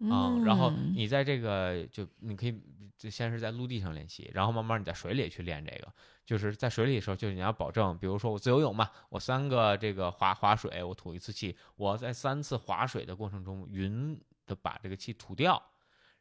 [0.10, 2.60] 啊，然后你在这个就你可以
[3.02, 5.92] 就先是在陆地上练习，然后慢慢你在水里去练这个。
[6.24, 15.62] 就是在水里的时候，就是你要保证，比如说我自由泳嘛，我三个这个划划水，我吐一次气，我在三次划水的过程中匀的把这个气吐掉，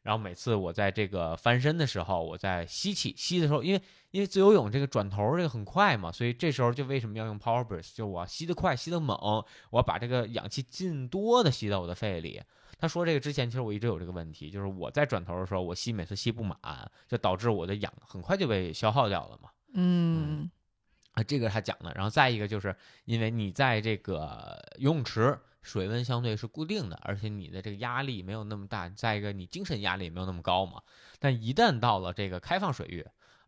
[0.01, 9.15] 然后每次我在这个翻身的时候，我在吸气，吸的时候，因为因为自由泳这个转头这个很快嘛，所以这时候就为什么要用 power burst，就我吸得快，吸得猛，
[9.69, 12.41] 我要把这个氧气尽多的吸到我的肺里。
[12.81, 16.57] 他说这个之前，其实我一直有这个问题，就是我在转头的时候，我吸每次吸不满，
[17.07, 19.51] 就导致我的氧很快就被消耗掉了嘛。
[19.75, 20.49] 嗯，
[21.11, 30.81] 啊，这个他讲的，然后再一个就是因为你在这个游泳池，水温相对是固定的，而且你的这个压力没有那么大，再一个你精神压力也没有那么高嘛。
[31.19, 33.05] 但一旦到了这个开放水域，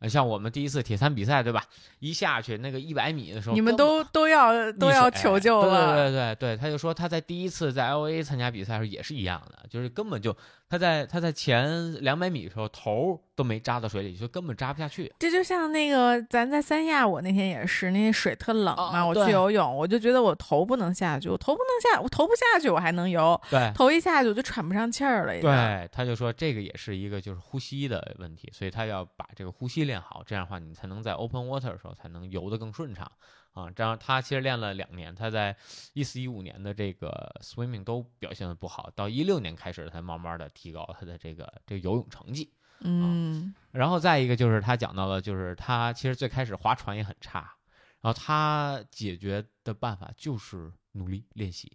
[0.09, 1.63] 像我们第一次铁三比赛，对吧？
[1.99, 5.95] 一下去那个一百米的时候，你们都都要都要求救了。
[5.95, 10.35] 对对对对，他就说他在第一次在 L A 参加比赛时候也是一样的，就是根本就。
[10.73, 15.13] 他在他在前两百米的时候头都没扎到水里，就根本扎不下去。
[15.19, 25.39] 这就像那个咱在三亚，我那天也是，那水特冷嘛，我去游泳，我就觉得我头不能下去，我头不能下，我头不下去我还能游，对，头一下去我就喘不上气儿了。
[25.39, 33.11] 对，他就说这个也是一个就是呼吸的问题，所以他要把这个呼吸练好，这样的话你才能在 open water 的时候才能游得更顺畅。
[33.53, 35.55] 啊，这样他其实练了两年，他在
[35.93, 42.51] 一四一五年的这个 swimming 都表现的不好，到一六年开始才慢慢的提高他的这个这个游泳成绩。
[42.79, 47.55] 嗯，然后再一个就是他讲到了，就是他其实最开始划船也很差，
[48.01, 51.71] 然后他解决的办法就是努力练习。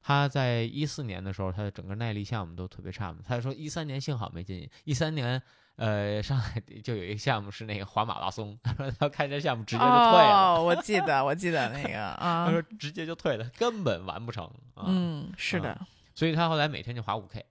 [0.00, 5.40] 他在一四年的时候，他的整个耐力项目都特别差嘛，他说一三年幸好没进，一三年。
[5.76, 10.54] 呃，上海就有一个项目是那个滑马拉松，他说他看这项目直接就退了。
[10.54, 12.46] 哦，我记得，我记得那个 啊。
[12.46, 14.48] 他说直接就退了，根本完不成。
[14.76, 15.76] 嗯，是的。
[16.14, 17.44] 所以他后来每天就滑五 K。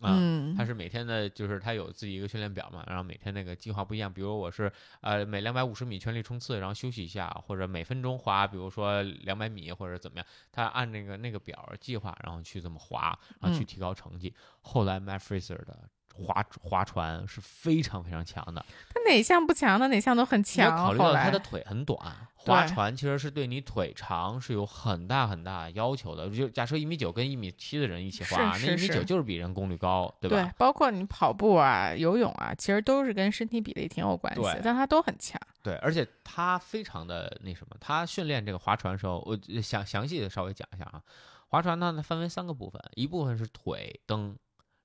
[0.00, 0.54] 嗯。
[0.56, 4.12] 他是每天的，就是他有自己一个训练表嘛，然后每天那个计划不一样。
[4.12, 14.32] 比如我是呃每两百五十米全力冲刺，然后休息一下，或者每分钟滑，比如说两百米或者怎么样，他按那个那个表计划，然后去这么滑，然后去提高成绩。
[14.60, 15.90] 后来 m y Fraser 的。
[16.16, 18.64] 划划船是非常非常强的。
[18.88, 19.88] 他哪项不强呢？
[19.88, 20.76] 哪项都很强。
[20.76, 21.98] 考虑到他的腿很短，
[22.36, 26.28] 划船其实是对你腿长是有很大很大要求的。
[26.30, 30.42] 就假设一米九跟一米七的人一起划，那一米九就是比人功率高，对吧？
[30.42, 35.40] 对，包括你跑步啊、游泳啊，其实都是跟身体比例挺有关系，但他都很强。
[35.62, 41.02] 对，而且他非常的那什么，他训练这个划船的时候，我想详细的稍微讲一下啊。
[41.48, 44.36] 划船呢，它分为三个部分，一部分是腿蹬。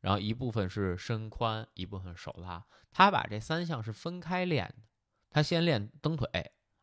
[0.02, 4.76] 然后一部分是身宽，一部分手拉，他把这三项是分开练的。
[5.30, 6.28] 他先练蹬腿，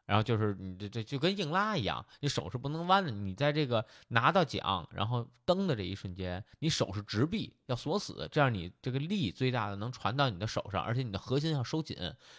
[0.06, 3.10] 然后就是你这这就跟硬拉一样，你手是不能弯的。
[3.10, 11.94] 你在这个拿到桨，然后蹬的这一瞬间，你手是直臂，要锁死，这样你这个力最大的能传到你的手上，而且你的核心要收紧，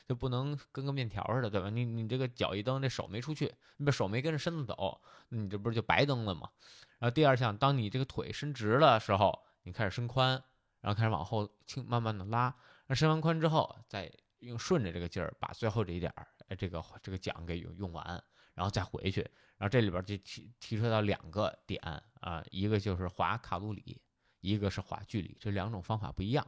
[0.08, 1.70] 就不能跟个面条似的，对吧？
[1.70, 6.50] 你你这个脚一蹬，这手没出去，你把手没跟着身子走，你这不是就白蹬了吗？
[6.98, 10.44] 然后第二项，当你这个腿伸直的时候，你开始伸宽。
[10.82, 12.54] 然后开始往后轻慢慢的拉，
[12.88, 18.06] 那伸完髋之后，再用顺着这个劲儿把最后这一点儿，哎，这个这个桨给用用完，
[18.54, 19.22] 然后再回去。
[19.58, 21.82] 然后这里边就提提出到两个点
[22.22, 24.02] 啊，一个就是划卡路里，
[24.40, 26.48] 一个是划距离，这两种方法不一样。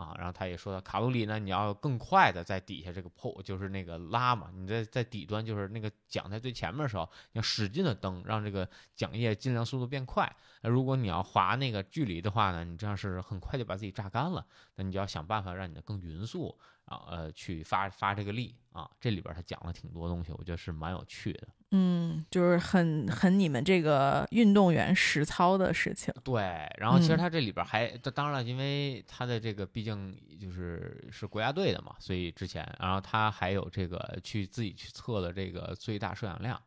[0.00, 10.34] 啊，然后他也说到卡路里呢，你要更快的在底下这个破就是那个拉嘛，你在在底端就是那个桨在最前面的时候，要使劲的蹬，让这个桨叶尽量速度变快。
[10.62, 16.58] 那如果你要划那个距离的话呢，你这样是很快就把自己榨干了，那你就要想办法让你的更匀速。
[16.90, 21.48] 啊，呃，去发发这个力啊，这里边他讲了挺多东西，我觉得是蛮有趣的。
[21.70, 26.12] 嗯，就是很很你们这个运动员实操的事情。
[26.24, 26.42] 对，
[26.78, 36.60] 然后其实他这里边还，当然了，因为他的这个毕竟就是是国家队的嘛，所以之前，然后他还有这个去自己去测的这个最大摄氧量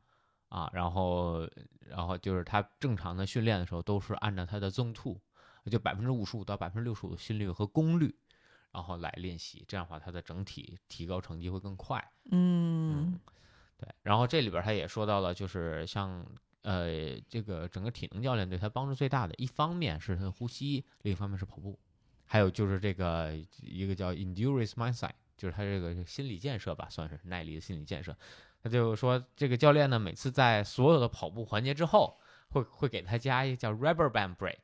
[0.47, 1.45] 啊，然后
[1.89, 5.19] 然后就是他正常的训练的时候都是按照他的 zone two，
[5.69, 8.15] 就百分之五十五到百分之六十五的心率和功率。
[8.73, 12.03] 然后来练习，这样的话，他的整体提高成绩会更快。
[12.31, 13.19] 嗯，
[13.77, 13.88] 对。
[14.01, 16.25] 然后这里边他也说到了，就是像
[16.63, 21.79] 呃，这个整个体能教练对他帮助最大的，一方面是他的呼吸，另一方面是跑步，
[22.25, 23.31] 还有就是这个
[23.62, 28.17] 一个叫 endurance mindset，就是他这个心理建设吧，算是耐力的心理建设。
[28.63, 32.17] 他就说，这个教练呢，每次在所有的跑步环节之后，
[32.49, 34.57] 会会给他加一个叫 rubber band break，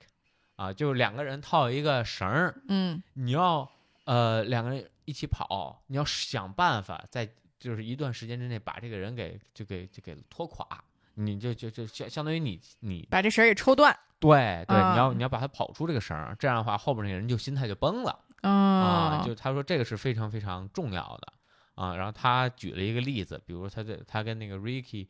[0.55, 3.71] 啊，就两个人套一个绳儿，嗯，你要。
[4.09, 10.65] 呃，两个人一起跑，你要想办法在就是一段时间之内把这个人给就给就给拖垮，
[11.13, 18.19] 你就就就相相当于你你把这绳给抽断，对对，你要你要把他跑出这个绳，这样的话后边那个人就心态就崩了。
[18.41, 21.33] 啊，就他说这个是非常非常重要的
[21.75, 25.07] 啊，然后他举了一个例子，比如他在他跟那个 Ricky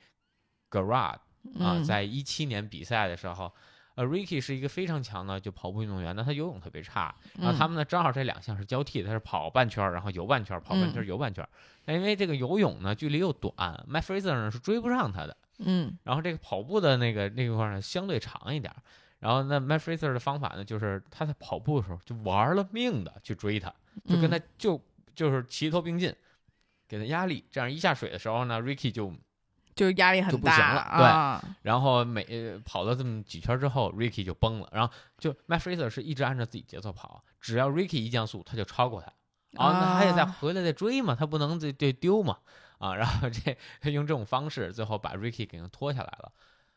[0.69, 1.19] Garrard
[1.57, 3.53] 啊，在一七年比赛的时候。
[3.99, 7.13] 呃，Ricky 是一个非常强的就跑步运动员，那他游泳特别差。
[7.38, 11.45] 然后他们呢，正好这两项是交替的，他是跑半圈，然后游半圈，跑半圈，游半圈。
[11.83, 13.53] 那因为这个游泳呢，距离又短
[13.89, 15.35] ，My Fraser 呢是追不上他的。
[15.57, 15.97] 嗯。
[16.03, 18.73] 然后这个跑步的那个那块呢，相对长一点。
[19.19, 23.69] 然后那 My Fraser 的方法呢，就是他在跑步的时候就玩了命的去追他，
[24.05, 24.81] 就跟他就
[25.13, 26.15] 就是齐头并进，
[26.88, 27.43] 给他压力。
[27.51, 29.13] 这样一下水的时候呢，Ricky 就。
[29.80, 31.39] 就是压力很大，就不行了。
[31.42, 32.26] 对，然后每
[32.65, 34.68] 跑了这么几圈之后，Ricky 就崩了。
[34.74, 39.08] 然后就 Matt Fraser 是一直按照自己节奏跑，只要 Ricky 一降速，他就超过他。
[39.63, 42.39] 啊，那还得再回来再追嘛，他不能这这丢嘛。
[42.80, 46.32] 啊，然后这用这种方式，最后把 Ricky 给拖下来了。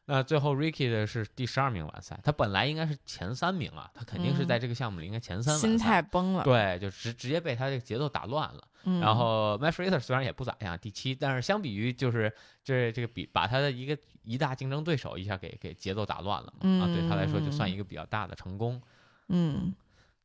[0.07, 5.57] 那最后 Ricky 的是第十二名完赛，他本来应该是前三名啊，他肯定是在这个项目里应该前三。
[5.57, 6.43] 心态崩了。
[6.43, 8.69] 对，就直直接被他这个节奏打乱了。
[9.01, 12.33] 然后 m y f r e e r 虽然也不咋样，第七，但是相比于就是
[12.65, 18.83] 这这个比把他的一个一大竞争对手一下给给节奏打乱了嘛，啊，对他来说就算一个比较大的成功。
[19.29, 19.73] 嗯，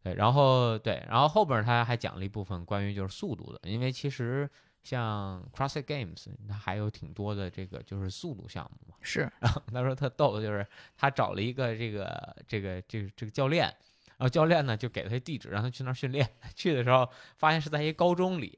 [0.02, 4.50] 对，然后对，然后后边他还讲了一部分关于就是速度的，因为其实。
[4.88, 8.96] 像 CrossFit Games，它还有挺多的这个就是速度项目嘛。
[9.02, 13.66] 是，然后他说特逗的就是他找了一个这个这个这个这个教练，
[14.08, 16.26] 然后教练呢就给他地址让他去那儿训练。
[16.56, 18.58] 去的时候发现是在一高中里。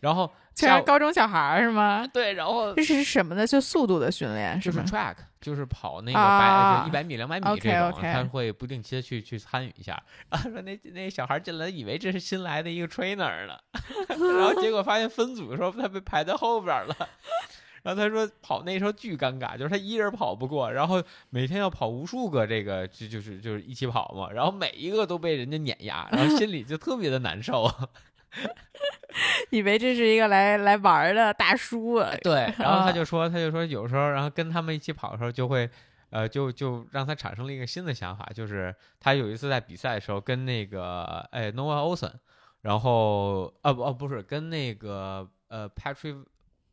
[0.00, 2.06] 然后全是高中小孩儿是吗？
[2.12, 3.46] 对，然后这是什么呢？
[3.46, 10.00] 就速度的训练，就是 track，就是跑那个百一百米、两百米这种，他会不定期的去去参与一下。
[10.30, 13.56] 然后说那那小孩进来以为这是新来的一个 trainer 呢，
[14.08, 16.94] 然后结果发现分组的时候他被排在后边了。
[17.82, 27.70] 然后他说跑那时候巨尴尬，就是他一人跑不过，然后每天要跑无数个这个就就是就是一起跑嘛，然后每一个都被人家碾压，然后心里就特别的难受。
[29.50, 35.68] 以为这是一个来来玩的大叔，对，然后他就说，他就说有时候，然后跟他们一起跑的时候，就会，
[36.10, 42.12] 呃，就就让他产生了一个新的想法，就是他有一次在比赛的时候，跟那个哎 Noah Olsen
[42.60, 46.24] 然后啊不哦不是跟那个呃 Patrick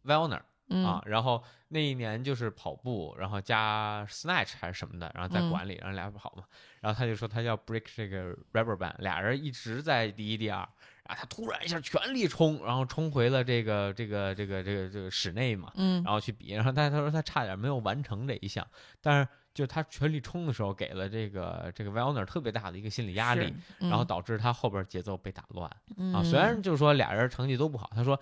[0.03, 0.41] Vellner
[0.85, 6.43] 啊，然后那一年就是跑步，然后加 snatch 还是什么的，然后在管理，然后俩人跑嘛，
[6.81, 10.67] 然后他就说他要 break 这个 rubber band，俩人一直在第一第二。
[11.05, 18.65] 然后他突然一下全力冲，然后冲回了这个这个这个这个这个室内嘛，嗯，然后去比，然后但是他说他差点没有完成这一项，
[19.01, 25.69] 但是就他全力冲的时候，给了这个这个 v e l n e r 特别大的一个心理压力，然后导致他后边节奏被打乱
[26.13, 26.23] 啊。
[26.23, 28.19] 虽然就是说俩人成绩都不好，他说。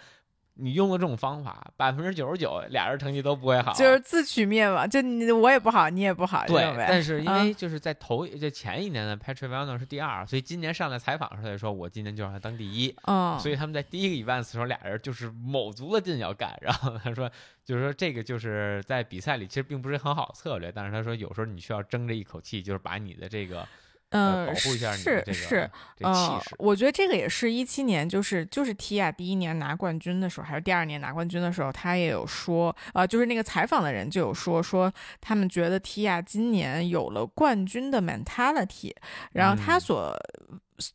[0.56, 4.88] 你用了这种方法，百分之九十九俩人成绩都不会好，就是自取灭亡。
[4.90, 6.62] 就你我也不好，你也不好，对。
[6.78, 12.96] 但是因为就是在头就前一年的 Patrick Vellner 是第二，所以今年上来采访的时候他就说，我今年就让他当第一。
[13.04, 13.40] 嗯。
[13.40, 16.56] 所以他们在第一个 events 时候，俩人就是卯足了劲要干。
[16.62, 17.32] 然后他说，
[17.66, 23.68] 就是说这个就是在比赛里其实并不是很好的策略，但是他说有时候你需要争着一口气，就是把你的这个。
[24.12, 34.92] 嗯，是是，嗯，我觉得这个也是一七年，就是就是 Tia 第一年拿冠军的时候，还是第二年拿冠军的时候，他也有说，呃，就是那个采访的人就有说，说
[35.22, 38.94] 他们觉得 Tia 今年有了冠军的 mentality，
[39.32, 40.14] 然后他所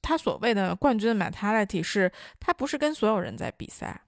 [0.03, 3.99] 他所谓的冠军的 mentality 是，他不是跟所有人在比赛。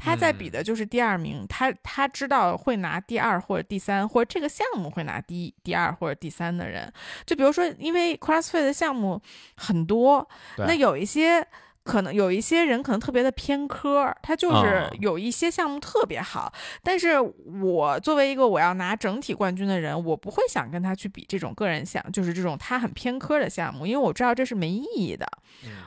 [0.00, 6.90] 他在比的就是第二名，他他知道会拿第二或者第三，或者这个项目会拿第一第二或者第三的人，
[7.26, 9.20] 就比如说，因为 CrossFit 的项目
[9.56, 10.26] 很多，
[10.56, 11.46] 那有一些
[11.84, 16.50] 可能有一些人可能特别的偏科，他就是有一些项目特别好，
[16.82, 25.26] 但是我作为一个我要拿整体冠军的人，我不会想跟他去比这种个人项，就是这种他很偏科的项目，因为我知道这是没意义的，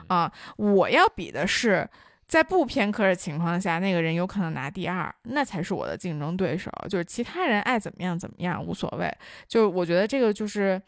[0.06, 1.88] 啊，我要比的是。
[2.26, 6.70] 在不偏科的情况下，那个人有可能拿第二，那才是我的竞争对手。
[6.88, 9.12] 就是其他人爱怎么样怎么样无所谓。
[9.46, 10.80] 就我觉得这个就是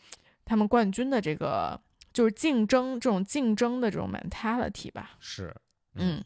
[0.45, 1.81] 他们冠军的这个
[2.13, 5.13] 就是竞争这种竞争的这种 mentality 吧。
[5.21, 5.55] 是，
[5.95, 6.25] 嗯。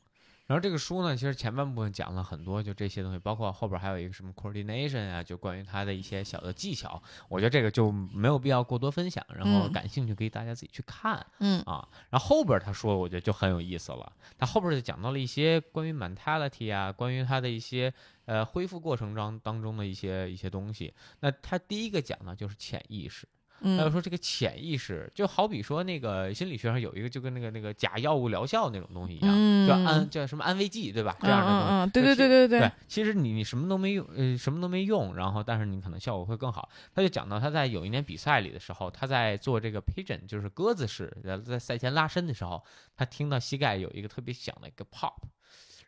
[0.51, 7.01] 然后这个书呢，其实前半部分讲了很多，就这些东西，包括后边还有一个什么 coordination 啊，就关于它的一些小的技巧。
[7.29, 11.25] 我觉得这个就没有必要过多分享，然后感兴趣可以大家自己去看。
[11.39, 14.13] 嗯啊，然后后边他说，我觉得就很有意思了。
[14.37, 17.95] 他后边就讲到了一些关于 mentality 啊，关于他的一些
[18.25, 20.93] 呃恢复过程当当中的一些一些东西。
[21.21, 23.29] 那他第一个讲的就是潜意识。
[23.63, 31.17] 还有说这个潜意识，就好比说那个心理学上有一个就跟那个那个假药物疗效那种东西一样，叫安叫什么安慰剂，对吧？
[31.21, 31.67] 这样的东西。
[31.71, 32.73] 嗯，对对对对对。
[32.89, 36.69] 其实你你什么都没用，呃，什么都没用，然后但是你可能效果会更好。
[36.95, 42.63] 他就讲到他在有一年比赛里的时候，他在做这个 pigeon，就是鸽子式，在赛前拉伸的时候，
[42.97, 45.13] 他听到膝盖有一个特别响的一个 pop，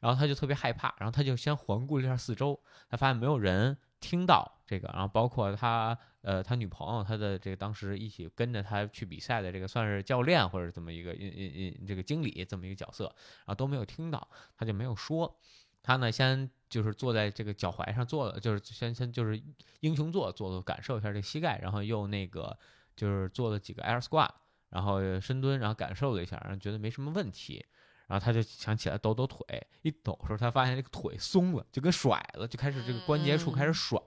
[0.00, 2.60] 然后他就特别害怕，然后他就先环顾了一下四周，
[2.90, 5.98] 他发现没有人听到这个，然后包括他。
[6.24, 13.06] 呃，他女朋友，他的这个当时一起跟着他去比赛的这个算是教练或者这么一个嗯嗯嗯这个经理这么一个角色，
[13.38, 15.36] 然后都没有听到，他就没有说。
[15.82, 19.42] 他呢，先就是坐在这个脚踝上坐了，就是先先就是
[19.80, 22.56] 英雄坐坐坐，感受一下这膝盖，然后又那个
[22.94, 24.30] 就是做了几个 air squat，
[24.68, 27.66] 然后深蹲，然后感受了一下，然后觉得没什么问题，
[28.12, 29.40] 然后他就想起来抖抖腿，
[29.80, 33.98] 一抖的时候，他发现这个腿松了，就跟甩了，就开始这个关节处开始甩。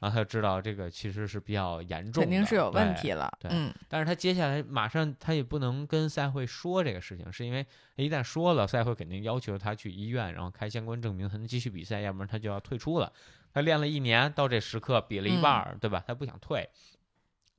[0.00, 3.32] 然后他就知道这个其实是比较严重，肯定是有问题了。
[3.40, 3.50] 对，
[3.88, 13.10] 但是他接下来马上他也不能跟赛会说这个事情，是因为一旦说了，赛会肯定要求他去医院，然后开相关证明才能继续比赛，要不然他就要退出了。
[13.54, 16.04] 他练了一年，到这时刻比了一半儿，对吧？
[16.06, 16.68] 他不想退。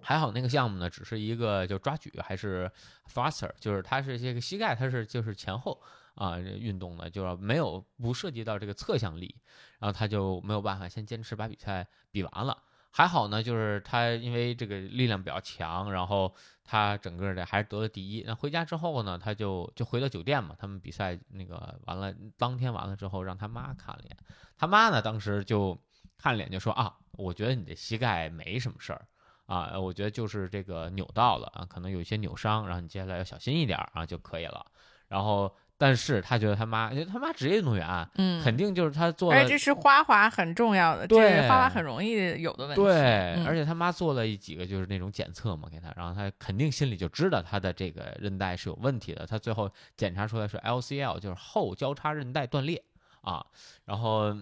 [0.01, 2.71] 还好那个项目呢，只是一个就抓举还是
[3.11, 5.81] faster，就是他是这个膝盖，他是就是前后。
[6.15, 9.33] 啊，运动的，就是没有不涉及到这个侧向力，
[9.79, 12.61] 然后他就没有办法先坚持把比赛比完了。
[12.91, 16.35] 还好呢，就是他因为这个力量比较强，然后
[16.65, 18.21] 他整个的还是得了第一。
[18.27, 20.53] 那回家之后呢，他就就回到酒店嘛。
[20.59, 24.17] 他们比赛那个完了，当天完了之后，让他妈看了眼。
[24.57, 25.79] 他妈呢，当时就
[26.17, 29.07] 看脸就说啊，我觉得你的膝盖没什么事儿
[29.49, 34.65] 啊，我觉得就是这个扭到了啊，可能有一些扭伤，然后你接下来要小心一点啊就可以了。
[35.09, 35.53] 然后。
[35.81, 39.31] 但是他觉得他妈，因为他妈职业运动员，嗯，肯定就是他做。
[39.31, 42.83] 而且这是花滑很重要的，对，花滑很容易有的问题。
[42.83, 49.25] 对，而且他妈做了一几个就是那种检测嘛，给他，然后他肯定心里就知道他的这个韧带是有问题的。
[49.25, 52.83] 他最后检查出来是 LCL，就是后交叉韧带断裂
[53.21, 53.45] 啊。
[53.85, 54.35] 然后，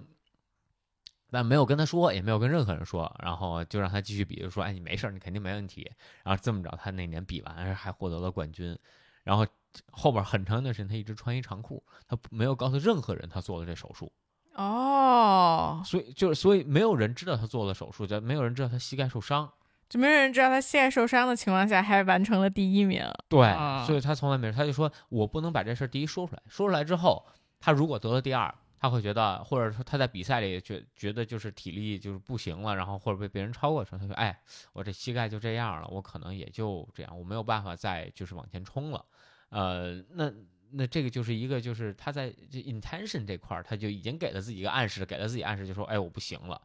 [1.32, 5.92] 但没有跟他说，也没有跟任何人说，然后就让他继续比，就说：“哎，你没事，你肯定没问题。”
[6.24, 8.78] 然后这么着，他那年比完还获得了冠军，
[9.24, 9.46] 然后。
[9.92, 14.12] 后边很长一段时间，他一直穿一长裤，他没有告诉任何人他做了这手术。
[14.56, 19.48] 哦，所以就是所以没有人知道他做了手术，就没有人知道他膝盖受伤。
[19.88, 23.04] 就没有人知道他膝盖受伤的情况下还完成了第一名。
[23.30, 23.54] 对，
[23.86, 27.24] 所以他从来没他就说我不能把这事儿第一说出来，说出来之后，
[27.60, 28.52] 他如果得了第二。
[28.80, 34.40] 他会觉得，或者说他在比赛里觉觉得就是体力就是不行了，然后或者被别人超过的时候，他说：“哎，
[34.74, 39.04] 我这膝盖就这样了，我可能也就这样，我没有办法再就是往前冲了。”
[39.50, 40.32] 呃，那。
[40.72, 46.60] 那这个就是一个，就是他在这 intention 这块儿，他就已经给了自己一个暗示，给了自己暗示，就说，哎，我不行了。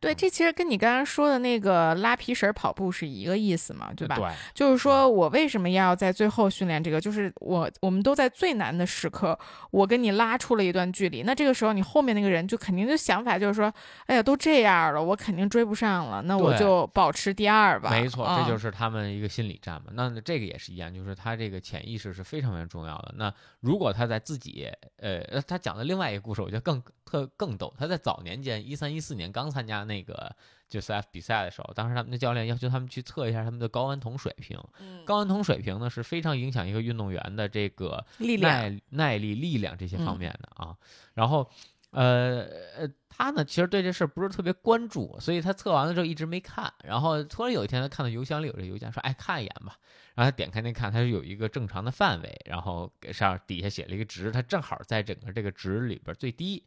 [0.00, 4.16] 对，这其实跟你刚刚说的那个拉皮绳跑步是一个意思嘛，对吧？
[4.16, 6.98] 对，就是说我为什么要在最后训练这个？
[6.98, 9.38] 就是我我们都在最难的时刻，
[9.70, 13.70] 我跟你拉出了一段距离，那这个时候你后面那个人就肯定就想法就是说，
[14.06, 17.90] 哎呀，都这样了，我肯定追不上了，那我就保持第二吧。
[17.90, 19.92] 没错，这就是他们一个心理战嘛。
[19.92, 23.14] 那这个也是一样，就是他这个潜意识是非常非常重要的。
[23.18, 27.72] 那如果他在自己，呃，他讲的另外一个故事，我觉得更特更逗。
[27.78, 30.34] 他在早年间，一三一四年刚参加那个
[30.68, 34.58] 就 CF 比赛的时候，当时他们的教练要求他们去测一下他们的睾丸酮水平。
[35.06, 38.04] 睾丸酮水平呢是非常影响一个运动员的这个
[38.40, 40.76] 耐耐力、力量这些方面的啊。
[41.14, 41.48] 然后。
[41.92, 46.72] 呃呃，他呢其实对这事儿不是特别关注，所以他测完了之后一直没看。
[46.84, 49.76] 然后突然有一天，他看到邮箱里有这邮件，说：“哎，看一眼吧。”
[50.14, 56.66] 然后他点开那看，他是有一个正常的范围，然后给上底下写了一个值，他正好在整个这个值里边最低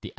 [0.00, 0.14] 点。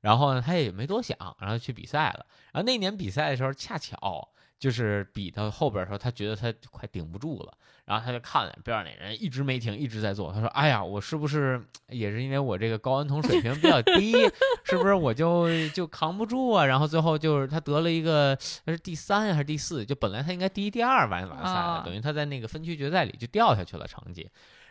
[0.00, 2.26] 然后呢，他也没多想，然后去比赛了。
[2.52, 4.28] 然后那年比赛的时候，恰巧。
[4.58, 7.52] 就是比到后边的时候，他觉得他快顶不住了，
[7.84, 10.32] 然后他就看边上那人一直没停，一直在做。
[10.32, 14.12] 他说：“哎呀，我是不是也是因为我这个睾丸酮水平比较低，
[14.64, 18.36] 是不是我就就扛不住啊？”然后最后就是他得了一个，
[18.66, 19.86] 他是第三还是第四？
[19.86, 24.28] 就本来他应该第一、第二完完赛的，等于他在那个分区决赛里就掉下去了成绩。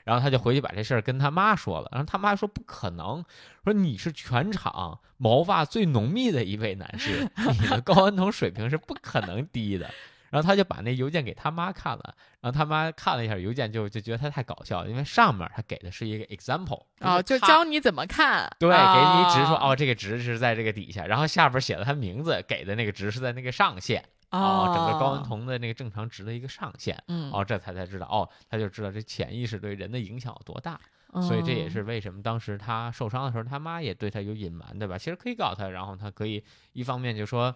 [0.07, 3.25] 然后他就回去把这事儿跟他妈说了，然后他妈说不可能，
[3.65, 9.89] 说你是全场毛发最浓密的一位男士， 你的睾丸酮水平是不可能低的。
[10.29, 24.03] 然后他就把那邮件给他妈看了，然后他妈看了一下邮件，就就觉得他太搞笑了，因为上面他给的是一个 example，哦，就教你怎么看，对，给你一值说哦，这个值是在这个底下，然后下边写了他名字，给的那个值是在那个上限。
[24.31, 30.79] 哦，整个睾丸酮的那个正常值的一个上限，嗯，哦，这才才知道，哦，他就知道这潜意识对人的影响有多大，
[31.21, 34.97] 所以这也是为什么当时他受伤的时候，他妈也对他有隐瞒，对吧？
[34.97, 37.55] 其实可以告诉他，然后他可以一方面就说，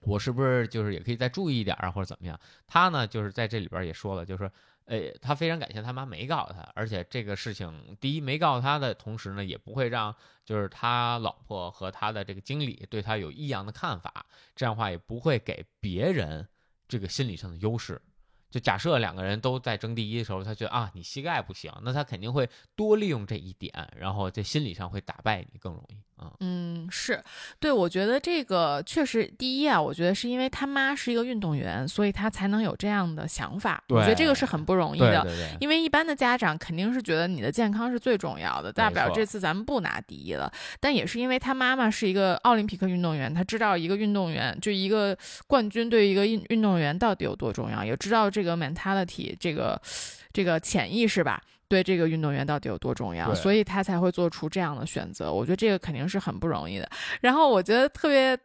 [0.00, 2.38] 我是不是就是也可以再注意一点啊，或者怎么样？
[2.66, 4.50] 他呢，就是在这里边也说了，就是说。
[4.88, 10.14] 哎，他非常感谢他妈没告诉他，而且这个事情，第一没告诉他的同时呢，也不会让
[10.46, 14.24] 就是他老婆和他的这个经理对他有异样的看法，
[14.56, 16.48] 这样的话也不会给别人
[16.88, 18.00] 这个心理上的优势。
[18.50, 25.96] 就假设两个人都在争第一的时候，他觉得啊你膝盖不行，那他肯定会多利用这一点，然后在心理上会打败你更容易。
[26.40, 27.22] 嗯，是
[27.58, 33.82] 对，我觉得这个确实第一啊，我觉得是因为他妈是一个运动员，所以他才能有这样的想法。
[33.88, 35.24] 我觉得这个是很不容易的，
[35.60, 40.50] 因为一般的家长肯定是觉得你的健康是最重要的，大不了这次咱们不拿第一了。
[40.80, 45.16] 但也是因为他妈妈是一个奥林匹克运动员，他知道一个运动员就一个
[45.46, 49.80] 冠军对于一个运运动员到底有多重要，也知道这个 mentality 这个
[50.32, 51.40] 这个潜意识吧。
[51.68, 55.32] 对这个运动员到底有多重要，所以他才会做出这样的选择。
[55.32, 56.88] 我觉得这个肯定是很不容易的。
[57.20, 58.36] 然后我觉得特别，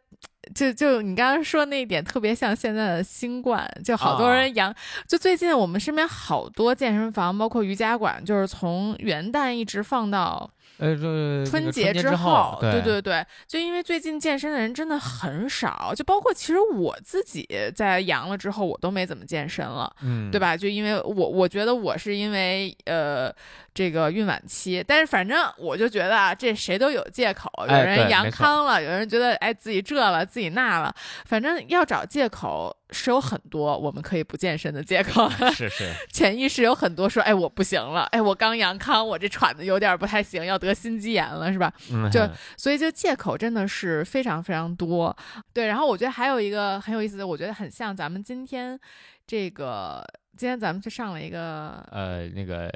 [0.54, 4.74] 就就你刚刚说那一点，特别像现在的新冠，就好多人阳。
[5.08, 10.50] 就最近我们身边好多健身房，包括瑜伽馆，就是从元旦一直放到。
[10.78, 20.56] 呃，春节之后，对对对，就因为最近健身的人真的很少，就包括其实我自己在阳了之后，我都没怎么健身了，嗯，对吧？
[20.56, 23.32] 就因为我我觉得我是因为呃
[23.74, 30.94] 这个孕晚期，但是反正我就觉得啊，这谁都有借口，有人阳康了，有人觉得哎自己这了自己那了，
[31.24, 32.74] 反正要找借口。
[32.90, 41.72] 是有很多我们可以不健身的借口， 是是， 潜意识有很多说，哎，我不行了，哎，我刚阳康，我这喘的有点不太行，要得心肌炎了，是吧？
[42.12, 42.20] 就
[42.56, 45.16] 所以就借口真的是非常非常多，
[45.52, 45.66] 对。
[45.66, 48.78] 然后我觉得还有一个很有意思的，我觉得很像咱们今天
[49.26, 50.04] 这个，
[50.36, 52.70] 今天咱们去上了一个呃那个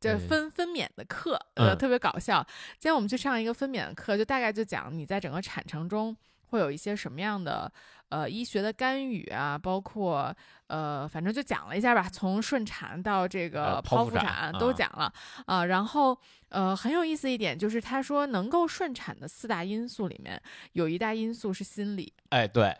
[0.00, 2.44] 就分分娩的课，呃，特别搞笑。
[2.78, 6.16] 今天我们去上一个分娩的课，就大概就讲你在整个产程中
[6.46, 7.70] 会有一些什么样的。
[8.08, 10.32] 呃，医学的干预啊，包括
[10.68, 15.12] 呃，反正就讲了一下吧，从顺产到这个剖腹产都讲了
[15.44, 15.64] 啊。
[15.64, 16.16] 然后
[16.50, 20.40] 呃，很有意思一点就是，他说能够顺产的四大因素里面，
[20.74, 22.12] 有一大因素是心理。
[22.28, 22.72] 哎，对，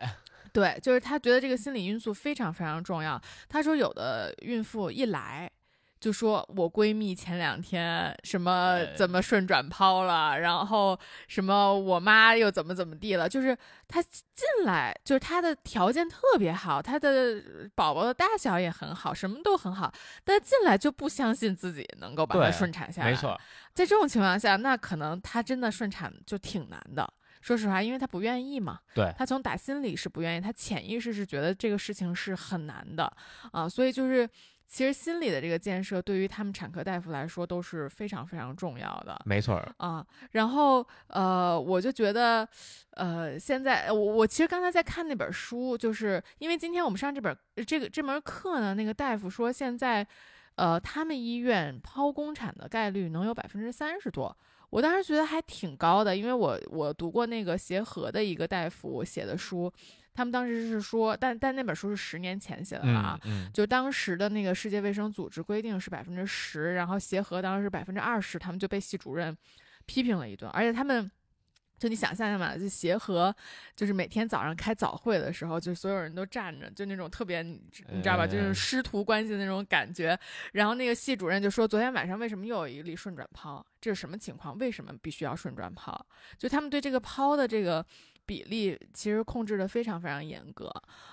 [0.56, 3.20] 对，就是他觉得这个心理因素非常非常重要。
[3.48, 5.50] 他说有的孕妇一来。
[5.98, 10.96] 就说我闺蜜前两天什么怎么顺转抛了，然后
[11.26, 13.56] 什么我妈又怎么怎么地了，就是
[13.88, 17.42] 她进来就是她的条件特别好，她的
[17.74, 19.90] 宝宝的大小也很好，什么都很好，
[20.22, 23.10] 但进来就不相信自己能够把它顺产下来。
[23.10, 23.34] 没错，
[23.72, 27.10] 在这种情况下，那可能她真的顺产就挺难的。
[27.46, 33.10] 说实话，因为他不愿意嘛，对，他从打心里是不愿意，他潜意识是觉得这个事情是很难的
[33.52, 34.28] 啊，所以就是。
[34.68, 40.04] 其实心理的这个建设对于他们产科大夫来说都是非常非常重要的，没错啊。
[40.32, 42.46] 然后呃，我就觉得，
[42.90, 50.04] 呃，现在我我其实刚才在看那本书，就是因为今天我们上这本这个这门课呢，那个大夫说现在，
[50.56, 54.36] 呃，他们医院剖宫产的概率能有百分之三十多。
[54.70, 59.72] 我当时觉得还挺高的，因为我我读过那个协和的一个大夫写的书。
[60.14, 63.20] 他们当时是说，但但那本书是十年前写的了啊，
[63.52, 69.36] 就当时的那个世界卫生组织规定是百分之十，然后协和当时是百分之二十，他们就被系主任
[69.84, 71.10] 批评了一顿，而且他们。
[71.78, 73.34] 就你想象一下嘛，就协和，
[73.74, 77.60] 就是每天早上开早会的时候，就所有人都站着，就那种特别，你
[78.02, 80.18] 知道吧，就是师徒关系的那种感觉。
[80.52, 83.64] 然后那个系主任就说，昨天晚上为什么又有一例顺转抛？
[83.80, 84.56] 这是什么情况？
[84.58, 86.06] 为什么必须要顺转抛？
[86.38, 87.84] 就他们对这个抛的这个
[88.26, 90.70] 比例其实控制的非常非常严格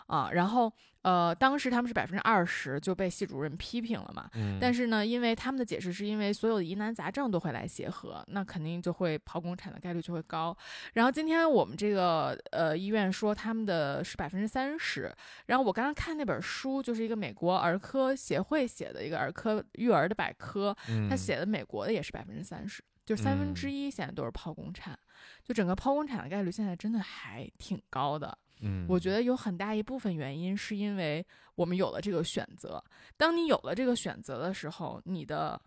[0.08, 0.30] 啊。
[0.32, 0.74] 然后。
[1.04, 4.30] 呃，当时他们是百分之二十就被系主任批评了嘛。
[4.36, 4.58] 嗯。
[4.58, 10.58] 但是呢，因为他们的解释是因为所有的疑难杂症都会来协和，那肯定就会剖宫产的概率就会高。
[10.94, 15.14] 然后今天我们这个呃医院说他们的是百分之三十。
[15.48, 20.74] 然后我刚刚看那本书，就是一个美国儿科协会写的一个儿科育儿的百科，
[21.10, 24.98] 他写的美国的也是百分之三十，就三分之一现在都是剖宫产，
[25.44, 28.38] 就整个剖宫产的概率现在真的还挺高的。
[28.62, 31.26] 嗯，我觉得有很大一部分原因是因为
[31.56, 32.82] 我们有了这个选择。
[33.18, 35.60] 当你有了这个选择的时候，你的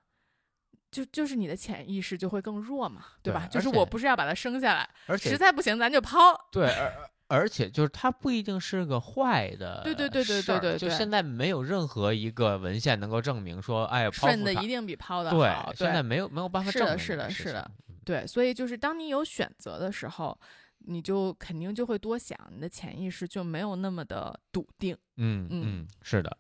[0.91, 3.47] 就就是你的潜意识就会更弱嘛，对吧？
[3.49, 6.35] 就是我不是要把它生下来，而且实在不行咱就抛。
[6.51, 10.79] 对，而而且就是它不一定是个坏的，对对对对对对。
[10.79, 15.37] 就现在没有任何一个文献能够证明说，哎，顺的一定比抛的好。
[15.37, 16.99] 对，现在没有没有办法证明。
[16.99, 17.71] 是的，是的，是的。
[18.05, 20.39] 对，所以就是当你有选择的时候。
[20.89, 24.97] 你就肯定就会多想，你的潜意识就没有那么的笃定。
[25.17, 26.37] 嗯嗯，是的。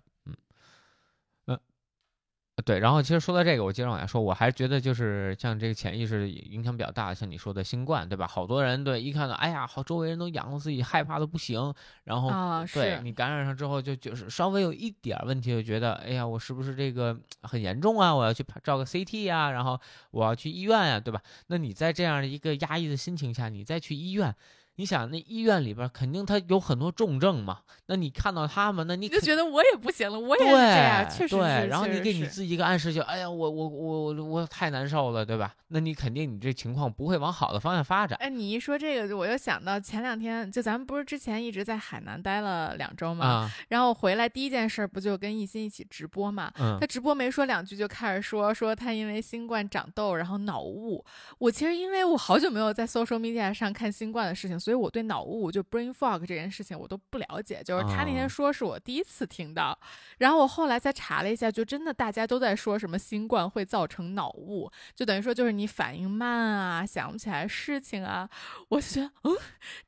[2.65, 8.27] 对，然后其实说到这个，我接着往下说，我还觉得就是像这个潜意识影响比较大，像你说的新冠，对吧？
[8.27, 11.73] 好多人对一看到，哎呀，好，周围人都阳了，自己害怕的不行。
[12.05, 12.31] 然后，
[12.73, 18.15] 对你感染上之后，就就是稍微有一点问题，就觉得，哎呀，我是不是这个很严重啊？
[18.15, 19.79] 我要去照个 CT 呀，然后
[20.11, 21.21] 我要去医院呀，对吧？
[21.49, 24.35] 那你在这样的一个压抑的心情下，你再去医院。
[24.77, 27.61] 你想那医院里边肯定他有很多重症嘛？
[27.87, 31.67] 那你看到他们，那你就觉得我也不行了，我也是这样，确实对。
[31.67, 35.55] 然后你给你自己一个暗示，就哎呀，我我我我太难受了，对吧？
[35.69, 38.17] 那你肯定你这情况不会往好的方向发展。
[38.21, 43.51] 哎，你一说这个，我又想到前两天，就咱们不是之前一直在海南待了两周嘛？
[43.69, 46.53] 然后回来第一件事不就跟艺兴一起直播嘛？
[46.81, 51.05] 他直播没说两句就开始说说他因为新冠长痘，然后脑雾。
[51.39, 57.63] 我其实因为我好久没有在 social media 上看新冠的事情，所以我对脑雾就 brain fog 这件事情我都不了解。
[57.63, 59.79] 就是他那天说是我第一次听到，
[60.19, 68.29] 然后我后来再查了一下，就真的大家都在说什么新冠会造成脑雾，就等于说就是你反应慢啊，想不起来事情啊。
[68.69, 69.37] 我就觉得，嗯，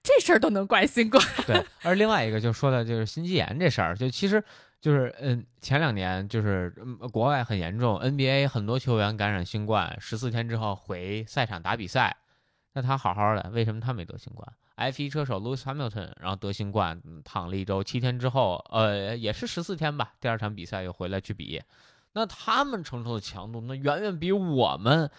[0.00, 1.20] 这事儿都能怪新冠。
[1.44, 4.40] 对，而另外一个就说的就是心肌炎这事儿，就其实
[4.80, 12.16] 就是嗯，前两年就是嗯国外很严重，NBA 很多球员感染新冠，十四天之后回赛场打比赛。
[12.74, 14.46] 那他好好的，为什么他没得新冠
[14.78, 21.60] ？F1 车手 Lewis Hamilton，然后得新冠，躺了一周，七天之后，呃，也是十四天吧，第二场比赛又回来去比。
[22.12, 25.10] 那他们承受的强度，那远远比我们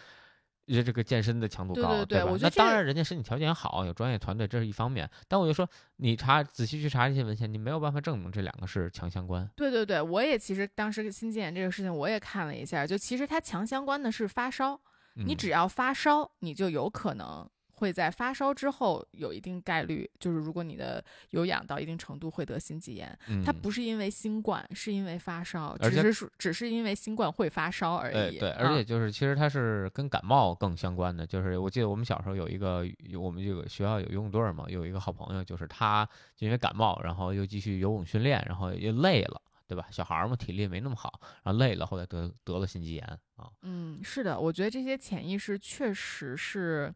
[0.66, 2.36] 这这个健身的强度高，对吧？
[2.42, 5.10] 那当然，人家身体条件好，有专业团队，这是一方面。
[5.28, 9.50] 但我就说，你查仔细去查这些文献，你没有办法证明这两个是强相关。
[9.56, 14.80] 对对对，我也其实当时心肌炎这个事情，我也看了一下，就其实它强相关的是发烧。
[15.16, 17.50] 你只要发烧，你就有可能
[17.80, 23.18] 会在发烧之后有一定概率，就是如果你的有氧到一定程度会得心肌炎。
[23.44, 28.38] 它不是因为新冠，是因为发烧，只是只是因为新冠会发烧而已。
[28.38, 31.26] 对，而且就是其实它是跟感冒更相关的。
[31.26, 32.86] 就是我记得我们小时候有一个，
[33.18, 36.08] 我们这个学校有游泳队嘛，有一个好朋友，就是他
[36.38, 39.42] 因为感冒，然后又继续游泳训练，然后又累了。
[39.70, 39.86] 对吧？
[39.92, 43.06] 小孩儿嘛，体力没那么好，然后累了，后来得得了心肌炎
[43.36, 43.48] 啊。
[43.62, 46.92] 嗯，是的，我觉得这些潜意识确实是，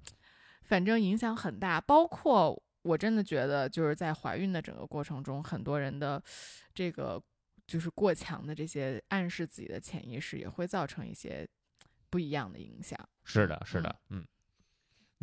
[0.74, 1.80] 反正影响很大。
[1.80, 6.20] 包括我真的觉得，就是在怀孕的整个过程中，很多人的
[6.74, 7.22] 这个
[7.68, 11.48] 就是过强的这些暗示自己的潜意识，也会造成一些
[12.10, 12.98] 不一样的影响。
[13.24, 14.28] 是的，是的，嗯嗯，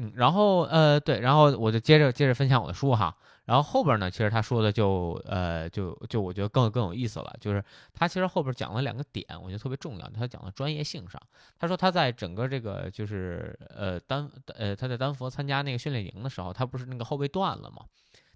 [0.00, 3.14] 嗯然后呃对，然后我就接着接着分享我的书哈。
[3.44, 10.08] 然后后边呢，其实他说的就呃就就我觉得更更有意思了，就是他其实后边讲了两个点，我觉得特别重要。
[10.10, 11.20] 他讲的专业性上，
[11.58, 17.84] 他说他在整个这个就是呃丹呃他在丹佛参加那个训练营的时候，他不是那个后背断了吗？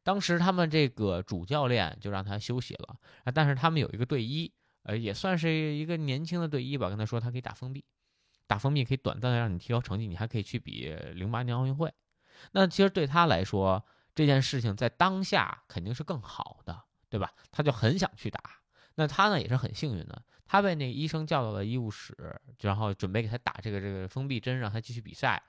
[0.02, 4.52] 当时他们这个主教练就让他休息了啊，但是他们有一个队医，
[4.82, 7.84] 呃，也算是一个年轻的队医吧，跟他说他可以打封闭，
[8.47, 11.92] 打封闭可以短暂的让你提高成绩，你还可以去比零八年奥运会。
[12.53, 13.84] 那其实对他来说，
[14.14, 17.32] 这件事情在当下肯定是更好的，对吧？
[17.51, 18.40] 他就很想去打。
[18.95, 22.16] 那他呢也是很幸运的，他被那个医生叫到了医务室，
[22.61, 25.42] 然后准备给他打这个这个封闭针，让他继续比赛，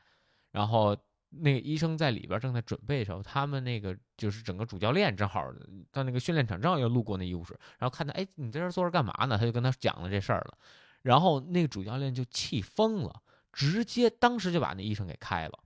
[0.52, 0.98] 然后。
[1.38, 5.52] 那个医生在里边正在准备的时候，他们那个就是整个主教练正好
[5.92, 9.38] 到那个训练场，正好又路过那医务室，然后看他，哎，你在这坐着干嘛呢？
[9.38, 10.58] 他就跟他讲了这事儿了，
[11.06, 13.22] 然后那个主教练就气疯了，
[13.54, 15.60] 直接当时就把那医生给开了。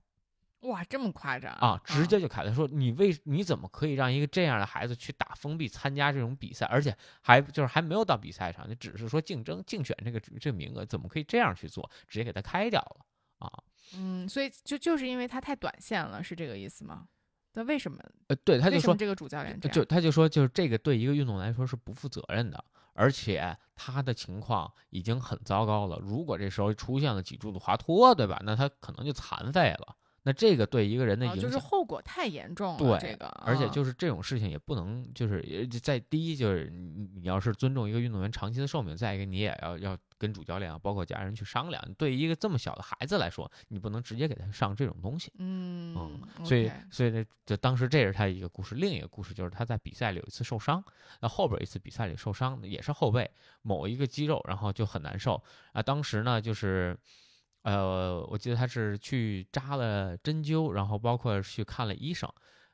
[0.63, 1.81] 哇，这么夸张啊！
[1.85, 11.89] 直接就开了，说你为你怎么可以让一个这样的孩子去打封闭参加这种比赛，而且还就是还没有到比赛上，就只是说竞争竞选这个这个名额，怎么可以这样去做？
[12.09, 13.05] 直接给他开掉了
[13.37, 13.63] 啊！
[13.95, 17.07] 嗯，所以就就是因为他太短线了，是这个意思吗？
[17.53, 17.97] 那为什么？
[18.27, 22.63] 呃，对，他就说这个主教练就他就说，就是这个对一个运动来说是不负责任的，
[22.99, 25.97] 而且他的情况已经很糟糕了。
[26.01, 28.41] 如果这时候出现了脊柱的滑脱，对吧？
[28.43, 29.95] 那他可能就残废了。
[30.23, 32.77] 那这个对一个人的影响就是后果太严重了。
[32.77, 41.81] 对，这个，而且就是这种事情也不能就是在第一就是你你要是尊重一个运动员长期的寿命，再一个你也要要跟主教练啊，包括家人去商量。
[41.97, 45.31] 对于一个这么小的孩子来说，你不能直接给他上这种东西。
[45.37, 50.83] 嗯嗯，所以所以呢，就当时这是他一个故事，另一个故事就是他在比赛里有一次受伤，
[51.21, 53.29] 那后边一次比赛里受伤也是后背
[53.61, 55.41] 某一个肌肉，然后就很难受
[55.71, 55.81] 啊。
[55.81, 56.97] 当时呢就是。
[57.63, 62.31] 呃，我记得他是去扎了针灸，然后包括去看了医生。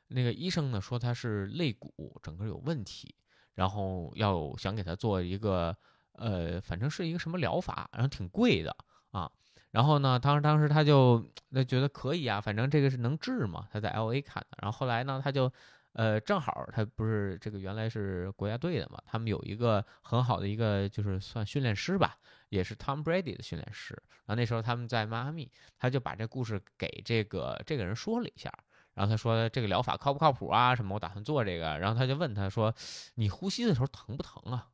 [0.08, 3.14] 那个医生呢说他是肋骨整个有问题，
[3.54, 5.76] 然后要想给他做一个
[6.12, 8.76] 呃，反正是一个什么疗法，然后挺贵的
[9.10, 9.30] 啊。
[9.72, 13.66] 然后呢，当时当时他就那觉得可以啊，反正这个是能治嘛。
[13.70, 15.52] 他在 L A 看的，然后后来呢，他就
[15.96, 22.16] 呃，正好他不是这个原来是国家队的嘛，他们有一个很好的一个就是算训练师吧。
[22.48, 23.92] 也是 Tom Brady 的训练师，
[24.24, 28.52] 然后那时候他们在迈阿密，他就把这故事给这个这个人说了一下，
[28.94, 30.72] 然后他说这个疗法靠不靠谱啊？
[30.72, 30.94] 什么？
[30.94, 32.72] 我打算做这个，然后他就问他说
[33.16, 34.68] ：“你呼吸的时候疼不疼啊？”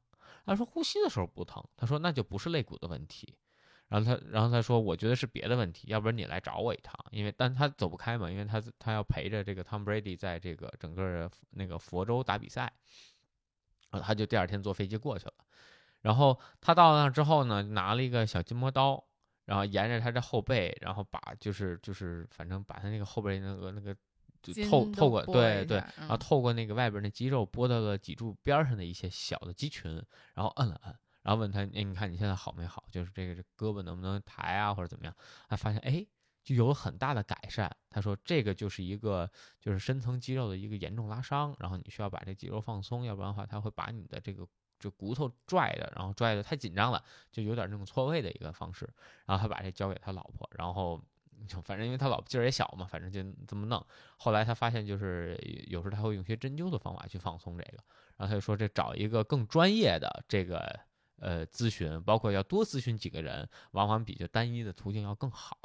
[0.45, 3.35] 他说：“呼吸的时候不疼。”他说：“那就不是肋骨的问题。”
[3.93, 12.73] 然后他，然后他说：“我觉得是别的问题，要不然你来找我一趟，因为但他走不开嘛，因为他他要陪着这个 Tom Brady 在这个整个那个佛州打比赛，
[13.91, 15.35] 然后他就第二天坐飞机过去了。”
[16.01, 19.05] 然后他到那之后呢，拿了一个小筋膜刀，
[19.45, 23.95] 然后沿着他的后背，然后把就是就是反正把他那个后背那个那个
[24.43, 30.03] 就透透过对对，然后透过那个外边那肌肉拨到了脊柱边上的一些小的肌群，
[30.35, 32.85] 然后摁了摁，然后问他，哎，你看你现在好没好？
[32.91, 35.15] 就是这个这胳膊能不能抬啊，或者怎么样？
[35.49, 36.07] 他发现哎，
[36.45, 37.75] 就有了很大的改善。
[37.91, 44.47] 他说这个就是一个就是深层肌肉的一个严重拉伤，然后你需要把这肌肉放松，要不然的话他会把你的这个。
[44.81, 47.01] 就骨头拽的，然后拽的太紧张了，
[47.31, 48.85] 就有点那种错位的一个方式。
[49.25, 51.01] 然后他把这交给他老婆，然后
[51.47, 53.87] 就反正因为他老婆劲儿也小嘛，反正就这么弄。
[54.17, 57.79] 后来他发现，就是有时候他会用些针灸的方法去放松这个。
[58.17, 60.81] 然后他就说，这找一个更专业的这个
[61.23, 65.57] 呃咨询，包括要多咨询几个人，往往比就单一的途径要更好。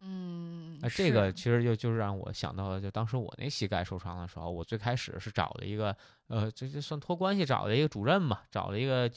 [0.00, 5.96] 嗯，那这个其实就就是让我想到了，就当时我那膝盖受伤的时候，我最开始是找了一个，
[6.28, 9.10] 呃，这这算托关系找了一个主任嘛，找了一个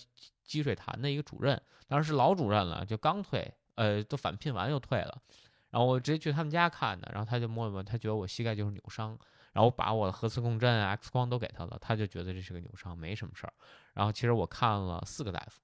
[0.44, 5.22] 积水潭的一个主任，当时是老主任了，就刚退，呃，都返聘完又退了，
[5.70, 9.16] 然后我直接去他们家看的，然后他就摸一摸，他觉得我膝盖就是扭伤，
[9.52, 13.54] 然后把我的核磁共振、X 光都给他了，他就觉得这是个扭伤，没什么事儿，
[13.94, 15.62] 然后其实我看了四个大夫。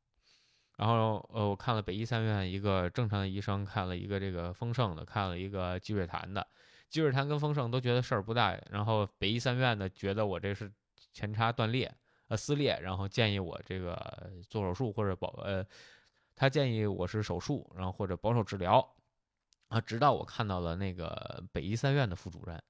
[0.78, 6.46] 然后，呃，我看了北医三院一个正常的医生，看了一个这个丰盛的，看了一个积水潭的，
[6.88, 8.56] 积水潭跟丰盛都觉得事儿不大。
[8.70, 10.72] 然后北医三院的觉得我这是
[11.14, 11.92] 前叉断裂，
[12.28, 15.66] 呃，撕裂，然后建议我这个做手术或者保，呃，
[16.36, 18.88] 他建议我是手术，然后或者保守治疗。
[19.70, 22.62] 啊，直到我看到了那个北医三院的副主任，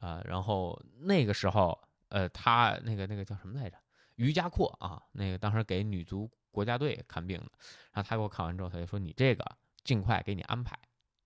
[0.00, 1.78] 啊，然后那个时候，
[2.08, 3.76] 呃，他那个那个叫什么来着？
[4.16, 6.30] 于家阔啊，那个当时给女足。
[6.50, 7.44] 国家队看病的，
[7.92, 9.44] 然后他给我看完之后，他就说：“你这个
[9.84, 10.76] 尽快给你安排，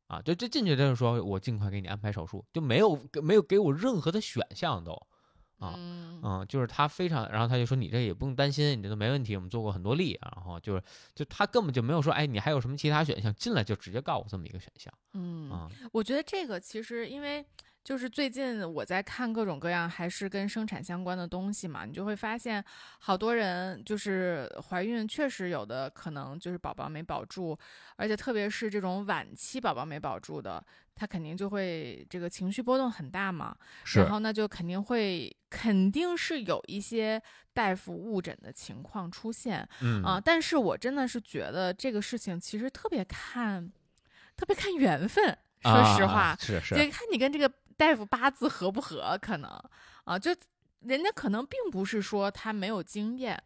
[0.08, 4.92] 啊，就这进去就是说我尽快给你安排手术，就没有没有给我任何的选项都，
[5.58, 10.82] 啊，嗯，就是他非常，然后他就说你这也不用担心，你这都没问题，我们做过很多例，然后就是
[11.14, 17.46] 就他根本就没有说，哎，你还有什么其他选项，进来就直接告诉我这么一个选项，嗯，我觉得这个其实因为。
[17.84, 22.64] 就是最近我在看各种各样还是跟生产相关的东西嘛，你就会发现
[23.00, 27.58] 好多人就是怀孕，确实有的可能就是宝宝没保住，
[27.96, 30.64] 而且特别是这种晚期宝宝没保住的，
[30.94, 33.56] 他肯定就会这个情绪波动很大嘛。
[33.96, 37.20] 然后那就肯定会肯定是有一些
[37.52, 39.68] 大夫误诊的情况出现。
[39.80, 43.72] 嗯啊，但是我真的是觉得这个事情其实特别看，
[44.36, 45.36] 特别看缘分。
[45.62, 47.52] 说实话，是是，就看你跟这个。
[47.82, 49.18] 大夫八字合不合？
[49.20, 49.50] 可能
[50.04, 50.30] 啊，就
[50.80, 53.42] 人家可能并不是说他没有经验，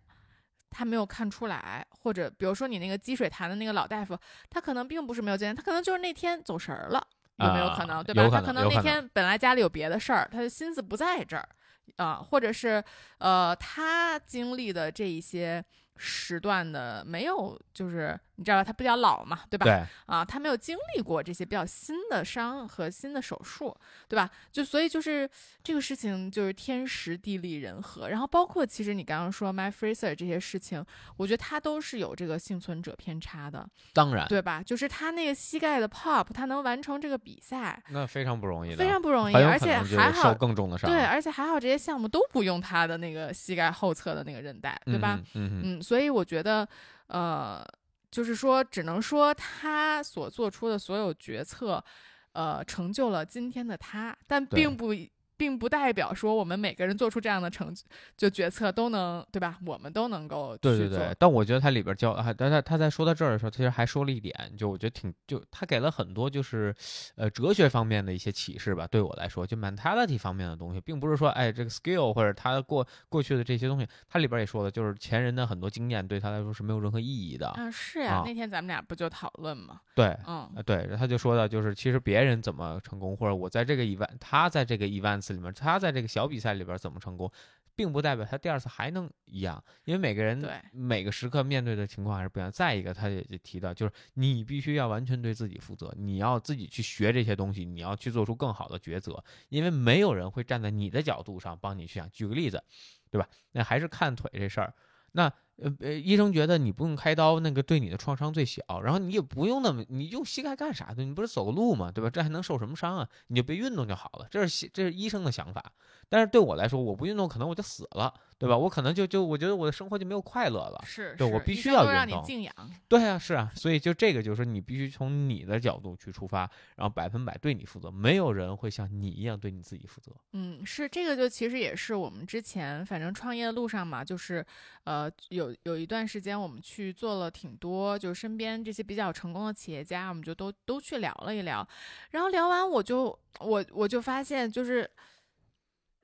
[0.69, 4.19] 他没有看出来，或者比如说你那个积水潭的那个老大夫，
[4.51, 7.07] 他可能并不是没有经验，他可能就是那天走神儿了，
[7.37, 8.05] 有没有可能？
[8.05, 8.41] 对吧？
[8.41, 11.49] 他可能那天本来家里有别的事儿，他的心思不在这儿
[11.97, 12.83] 啊，或者是
[13.19, 15.65] 呃，他经历的这一些
[15.97, 18.21] 时段的没有，就是。
[18.37, 18.65] 你知道吧？
[18.65, 19.65] 他比较老嘛，对吧？
[19.65, 23.75] 对啊，他没有经历过这些比较新的伤和新的手术，
[24.09, 24.31] 对吧？
[24.53, 25.29] 就所以就是
[25.63, 30.85] 这个事情就是天时地利人和，然后包括其实你刚刚说 My Fraser 这些事情，
[31.17, 34.63] 我觉得他都是有这个幸存者偏差的，当然，对吧？
[34.63, 45.19] 就是他那个膝盖的 pop，他能完成这个比赛，那非常不容易的，非常不容易，而且还好受更重的伤，对，而且还好这些项目都不用他的那个膝盖后侧的那个韧带，对吧？
[45.35, 46.69] 嗯嗯，所以我觉得，
[47.07, 47.67] 呃。
[48.11, 51.85] 就是说，只能说他所做出的所有决策，
[52.33, 54.93] 呃，成就了今天的他，但并不。
[55.37, 57.75] 并不代表说我们每个人做出这样的成
[58.17, 59.59] 就决策都能对吧？
[59.67, 61.15] 我们都能够对对对。
[61.19, 66.75] 但我觉得他里边教啊，但他他在说到这儿的时候，其实还说了一点，就我觉得挺就他给了很多就是
[67.17, 68.87] 呃哲学方面的一些启示吧。
[68.87, 77.49] 对我来说，就 mentality 方面的东西，并不是说哎这个 skill 或者他过过去的这些东西，他里边也说了，就是前人的很多经验对他来说是没有任何意义的。
[77.49, 79.81] 啊，是呀，那天咱们俩不就讨论吗？
[79.95, 86.07] 对，嗯，对，他就说到就是其实别人怎么成功，或者我在这个一万，他在这个一万次里面，他在这个。
[86.07, 87.31] 小比赛里边怎么成功，
[87.75, 92.51] 并不代表他第二次还能一样，因为每个人对每个时刻面对的情况还是不一样。
[92.51, 102.09] 再一个，他也就提到，就是你必须要完全对自己负责，你要自己去学这些东西，你要去做出更好的抉择，因为没有人会站在你的角度上帮你去想。
[102.11, 102.63] 举个例子，
[103.11, 103.29] 对吧？
[103.53, 104.73] 那还是看腿这事儿，
[105.13, 105.31] 那。
[105.57, 111.05] 呃呃，医生觉得你不用开刀，那个对你的创伤最小，然后你也不用那么，你用膝盖干啥的？
[111.05, 111.91] 你不是走个路吗？
[111.91, 112.11] 对吧？
[112.11, 113.09] 这还能受什么伤啊？
[113.29, 114.27] 你就别运动就好了。
[114.31, 115.73] 这是这是医生的想法，
[116.09, 118.13] 但是对我来说，我不运动可能我就死了。
[118.39, 118.57] 对吧？
[118.57, 120.83] 我可能就就我觉得我的生活就没有快乐了。
[120.85, 122.55] 是，对我必须要让你静养。
[122.87, 126.41] 对啊，是啊，所以就这个就是说，你必须从你的角度去出发，
[126.77, 127.91] 然后百分百对你负责。
[127.91, 130.13] 没有人会像你一样对你自己负责。
[130.33, 134.45] 嗯，是这个，就其实也是我们之前反正创业的路上嘛，就是
[134.85, 141.67] 呃，有有一段时间我们去做了挺多，就身边这些比较成功的企业家，我们就都都去聊了一聊。
[142.11, 144.91] 然后聊完，我就我我就发现就是。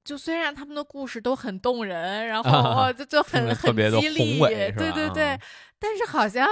[0.04, 5.38] 就虽然他们的故事都很动人，然后就就很 很激励，对对对，
[5.78, 6.48] 但是好像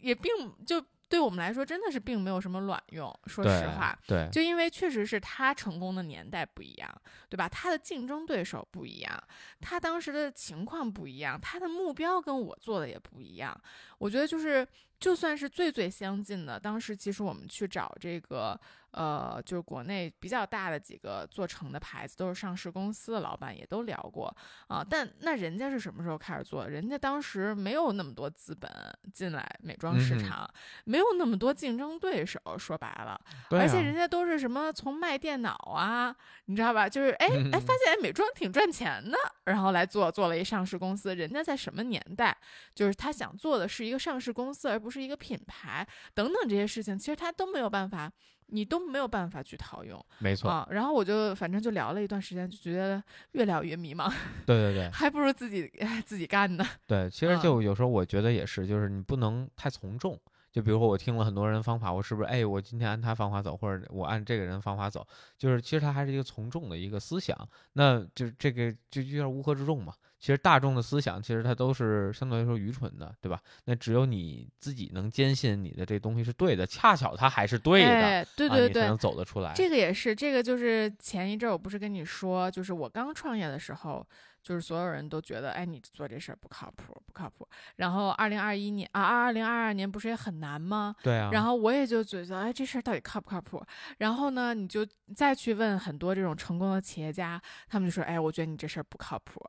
[0.00, 0.30] 也并
[0.66, 3.10] 就对我们来说真的是并没有什么卵用。
[3.26, 7.48] 说实话，对，就因为确实是他成功的年代不一样，对吧？
[7.48, 9.22] 他的竞争对手不一样，
[9.60, 13.58] 他当时的情况不一样，他的目标跟我做的也不一样。
[13.98, 14.66] 我觉得就是
[15.00, 18.60] 就算是最最相近的，当时其实我们去找这个。
[18.92, 24.34] 呃，就是国内比较大的几个做成的牌子，都是上市公司的老板也都聊过
[24.68, 24.84] 啊。
[24.88, 26.66] 但那人家是什么时候开始做？
[26.66, 28.70] 人家当时没有那么多资本
[29.12, 30.48] 进来美妆市场，
[30.84, 32.40] 没有那么多竞争对手。
[32.58, 33.20] 说白了，
[33.50, 36.14] 而且人家都是什么从卖电脑啊，
[36.44, 36.88] 你知道吧？
[36.88, 41.16] 就是哎哎，发现美妆挺赚钱的，然后来做做了一上市公司。
[41.16, 42.36] 人家在什么年代？
[42.74, 48.12] 就是他想做的是一个上市公司，而不是一个品牌等等这些事情，其实他都没有办法。
[48.46, 50.66] 你都没有办法去套用，没错啊。
[50.70, 54.12] 然后我就反正就聊了一段时间，就觉得越聊越迷茫。
[54.46, 55.70] 对对对，还不如自己
[56.04, 56.64] 自己干呢。
[56.86, 60.18] 对，其实就有时候我觉得也是，就是你不能太从众。
[60.50, 65.06] 就比如说我听了很多人方法，我是不是哎，我今天按他方法走，或者我按这个人方法走，
[65.38, 67.34] 就是其实他还是一个从众的一个思想。
[67.72, 69.94] 那就这个就有点乌合之众嘛。
[70.22, 73.40] 其实大众的思想其实它都是相对来说愚蠢的，对吧？
[73.64, 79.52] 那只有你自己能坚信你的这东西是对的，恰巧它还是对的，对对对，你才能走得出来。
[79.52, 84.06] 这个也是，这个就是前一阵我不是跟你说，就是我刚创业的时候。
[84.42, 87.48] 就是所有人都觉得，哎，你做这事儿不靠谱，不靠谱。
[87.76, 90.94] 然后二零二一年啊，二零二二年不是也很难吗？
[91.02, 91.30] 对啊。
[91.32, 93.64] 然后我也就觉得，哎，这事儿到底靠不靠谱？
[93.98, 99.40] 然后呢，你就再去问很多这种成功的企业家，他们就说，哎，我觉得你这事儿不靠谱。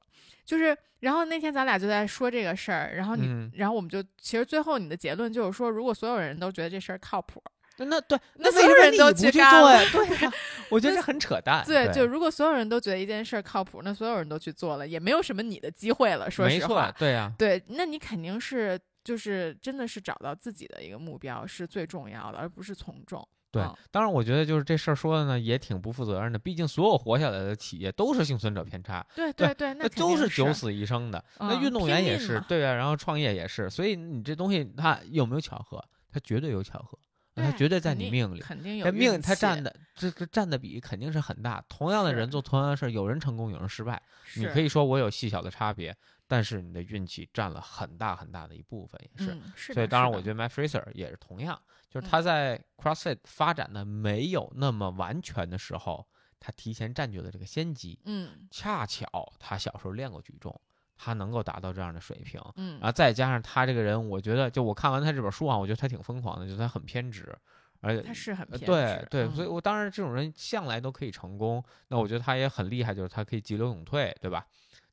[0.45, 3.27] 就是，然后那天咱俩就在说这个事儿，然后你，
[3.57, 7.41] 然后我们就其实最后你的结论就是说，如果所有人都觉得这事儿靠谱。
[7.77, 9.81] 那对，那所有人都去做呀？
[9.91, 10.31] 对呀，
[10.69, 11.63] 我觉得这很扯淡。
[11.65, 16.29] 对，就如果所有人都觉得一件事靠谱，那所有人都去做了，也没有什么你的机会了。
[16.29, 23.27] 说实话，对呀，对，那你肯定是就是真的是找到自己的一个目标是最重要的，而不是从众。
[23.51, 29.05] 对，当然我觉得就是这事儿说的呢也挺不负责任的，毕竟所有活下来的企业都是幸存者偏差。
[29.13, 31.23] 对对对，那都是九死一生的。
[31.39, 35.83] 那运动员也是，对啊，然后创业也是，所以你这东西它有没有巧合？
[36.11, 36.97] 它绝对有巧合。
[37.35, 41.63] 他绝对在你命里，肯定有命，他占的这这占的比肯定是很大。
[41.67, 44.01] 同样的人做同样的事儿，有人成功，有人失败。
[44.35, 45.95] 你可以说我有细小的差别，
[46.27, 49.73] 但是你的运气占了很大很大的一部分，也是。
[49.73, 51.59] 所以当然，我觉得 My Fraser 也是同样，
[51.89, 56.07] 就是他在 CrossFit 发展的没有那么完全的时候，
[56.39, 57.99] 他提前占据了这个先机。
[58.05, 59.07] 嗯，恰巧
[59.39, 60.59] 他小时候练过举重。
[60.95, 67.35] 他能够达到这样的水平，嗯，然后再加上他这个人，我觉得就我看完他这本书啊，我觉得他挺疯狂的，就他很偏执，
[67.81, 74.45] 而且他是很偏执，对对，所以我当然这种人向来都可以成功，那我觉得他也很厉害，就是他可以急流勇退，对吧？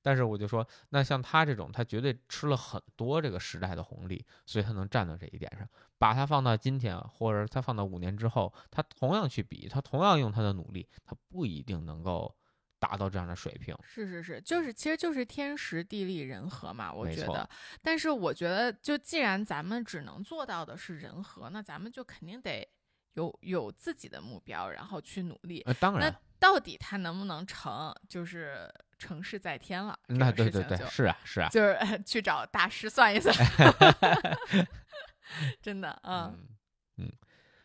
[0.02, 12.34] 但是我就说，那像他这种，他绝对吃了很多这个时代的红利，所以他能站到这一点上，把他放到今天，或者他放到五年之后，他同样去比，他同样用他的努力，他不一定能够。
[12.80, 17.48] 达到这样的水平，是是是，就是其实就是天时地利人和嘛，我觉得。
[17.82, 22.66] 但是我觉得，就既然咱们只能做到的是人和，那咱们就肯定得
[23.12, 25.64] 有有自己的目标，然后去努力。
[25.78, 26.00] 当然。
[26.10, 28.66] 那到底它能不能成，就是
[28.98, 29.98] 成事在天了。
[30.06, 33.36] 那对对对，是啊是啊，就是去找大师算一算。
[35.60, 36.48] 真的，嗯
[36.96, 37.12] 嗯。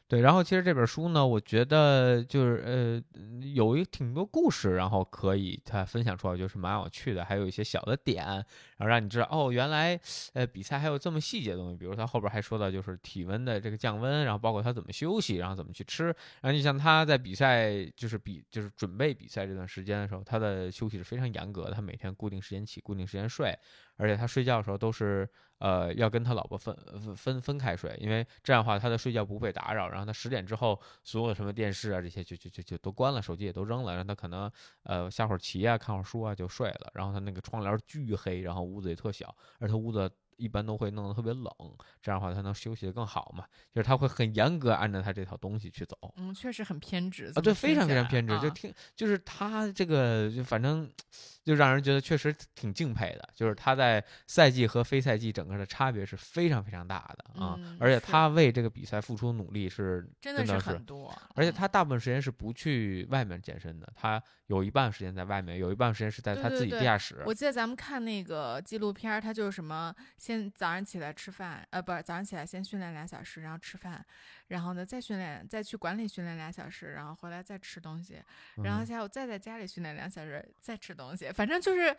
[0.08, 3.04] 对，然后其实这本书呢，我觉得就是呃，
[3.56, 8.46] 有一挺多故事，然后可以他分享出来，就是蛮有趣的，还有一些小的点，然
[8.82, 10.00] 后让你知道哦，原来
[10.34, 23.58] 呃比赛还有这么细节的东西，比如他后边还说到就是体温的这个降温，然后包括他怎么休息，然后怎么去吃，然后你像他在比赛就是比就是准备比赛这段时间的时候，他的休息是非常严格的，他每天固定时间起，固定时间睡，
[23.98, 25.30] 而且他睡觉的时候都是。
[25.60, 26.76] 呃，要跟他老婆分
[27.16, 29.88] 分分开睡，因为这样的话他的睡觉不被打扰。
[29.88, 34.52] 然后他十点之后，所有的什么电视啊这些就就就就都关了，手机也都扔了，让他可能
[34.84, 36.92] 呃下会儿棋啊，看会儿书啊就睡了。
[36.94, 40.12] 然后他那个窗帘巨黑，然后屋子也特小，而他屋子。
[40.38, 41.50] 一般都会弄得特别冷，
[42.02, 43.46] 这样的话他能休息的更好嘛？
[43.74, 45.98] 就是他会很严格按照他这套东西去走。
[46.18, 48.38] 嗯，确实很偏执啊，对，非常非常偏执。
[48.42, 50.92] 就听，就是他这个，就反正
[51.46, 53.30] 就让人觉得确实挺敬佩的。
[53.34, 61.16] 就是他在赛季和非赛季整个的差别是非常非常大的啊，而且他为这个比赛付出努力是真的是很多。
[61.36, 64.22] 而且他大部分时间是不去外面健身的，他。
[64.48, 67.24] 有一半时间在外面，有一半时间是在他自己地下室。
[67.26, 74.06] 我记得咱们看那个纪录片，他就是什么，先早上起来吃饭，呃，不是早上起来先训练两小时，然后吃饭，
[74.48, 78.22] 然后呢再训练，再去馆里训练俩小时，然后回来再吃东西，
[78.64, 81.96] 然后下午再在家里训练两小时，再吃东西，反正就是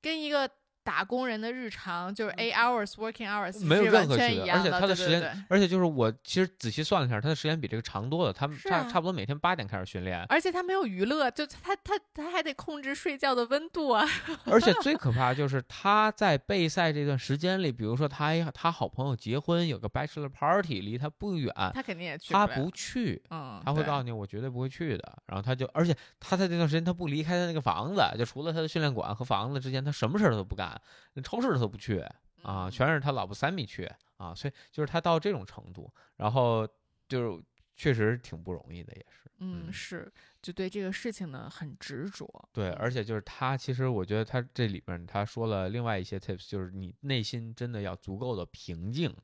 [0.00, 0.50] 跟一个。
[0.84, 8.32] 打工人的日常就是 eight hours working hours，没有任何区别，而且他的时间，而且就是我其实仔细算了一下，他的时间比这个长多了。
[8.32, 14.06] 他们差差不多每天八点开始训练，而且他没有娱乐，就他他他还得控制睡觉的温度啊。
[14.46, 25.18] 而且最可怕就是他在备赛这段时间里，比如说他他好朋友结婚有个 bachelor party，离他不远，他肯定也去，他不去，嗯，他会告诉你我绝对不会去的。
[25.26, 30.73] 然后他就，而且他在这段时间他不离开他那个房子，就除了他的训练馆和房子之间，他什么事儿都不干，
[31.22, 31.58] 超市。
[31.58, 32.04] 都不去
[32.42, 36.68] 啊，全是他老婆三米去啊，所以就是他到这种程度，然后
[37.08, 37.42] 就是
[37.76, 40.12] 确实挺不容易的，也是，嗯，是，
[40.42, 49.14] 就对这个事情呢很执着，对，而且就是他其实我觉得他这里边他说了另外一些 tips，就是你内心真的要足够的平静。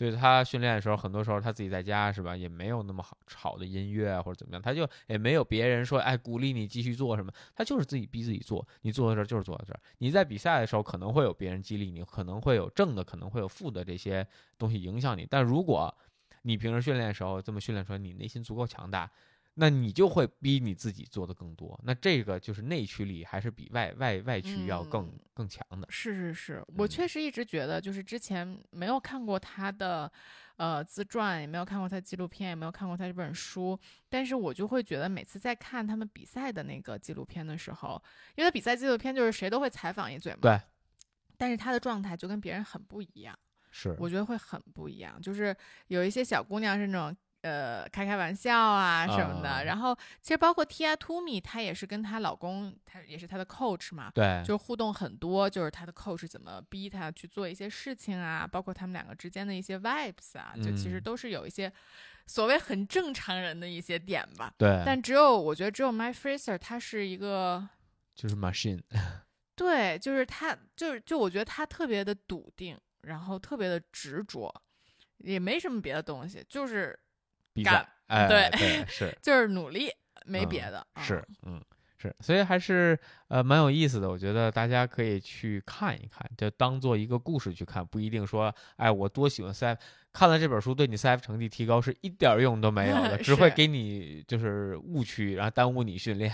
[0.00, 8.66] 对他训练的时候，很多时候他自己在家是吧，也没有那么好好的音乐或者怎么样，他就也没有别人说哎鼓励你继续做什么，他就是自己逼自己做。
[8.80, 9.80] 你做到这儿就是做到这儿。
[9.98, 14.26] 你在比赛的时候可能会有别人激励你，可能会有正的，可能会有负的这些
[14.56, 15.26] 东西影响你。
[15.28, 15.94] 但如果
[16.40, 19.10] 你平时训练的时候这么训练出来，你内心足够强大，
[19.54, 21.78] 那你就会逼你自己做的更多。
[21.84, 25.86] 那这个就是内驱力还是比外外外驱要更更强的。
[25.90, 30.10] 是是是，我确实一直觉得，就是之前没有看过他的
[30.56, 33.78] 呃自传，也没有看过他纪录片，也没有看过他这本书，
[34.08, 38.02] 但是我就会觉得每次在看他们比赛的那个纪录片的时候，
[38.36, 40.38] 因为比赛纪录片就是谁都会采访一嘴嘛。
[40.42, 40.60] 对。
[41.36, 43.38] 但是他的状态就跟别人很不一样。
[43.70, 43.94] 是。
[43.98, 45.54] 我觉得会很不一样，就是
[45.88, 47.16] 有一些小姑娘是那种。
[47.42, 61.72] 呃，开开玩笑啊什么的，然后其实包括 Tia Toomey，她也是跟她老公，她也是她的 coach 嘛，对，就互动很多，就是她的 coach 怎么逼她去做一些事情啊，包括他们两个之间的一些 vibes 啊，就其实都是有一些
[62.26, 64.52] 所谓很正常人的一些点吧。
[64.58, 67.66] 对，但只有我觉得只有 My Fraser，他是一个
[68.14, 68.82] 就是 machine，
[69.56, 74.54] 对，就是他就是就我觉得他特别的笃定，然后特别的执着，
[75.18, 76.98] 也没什么别的东西，就是。
[77.62, 79.90] 干，哎，对，是， 就是努力，
[80.24, 81.62] 没别的，是，嗯，
[81.98, 82.98] 是，所以还是
[83.28, 89.76] 呃蛮有意思的，我觉得大家可以去看一看，就当做一个故事去看，不一定说，哎，我多喜欢 CF。
[90.12, 96.32] 看了这本书，对你 CF 成绩提高是一点用都没有的， 只会给你就是误区，然后耽误你训练。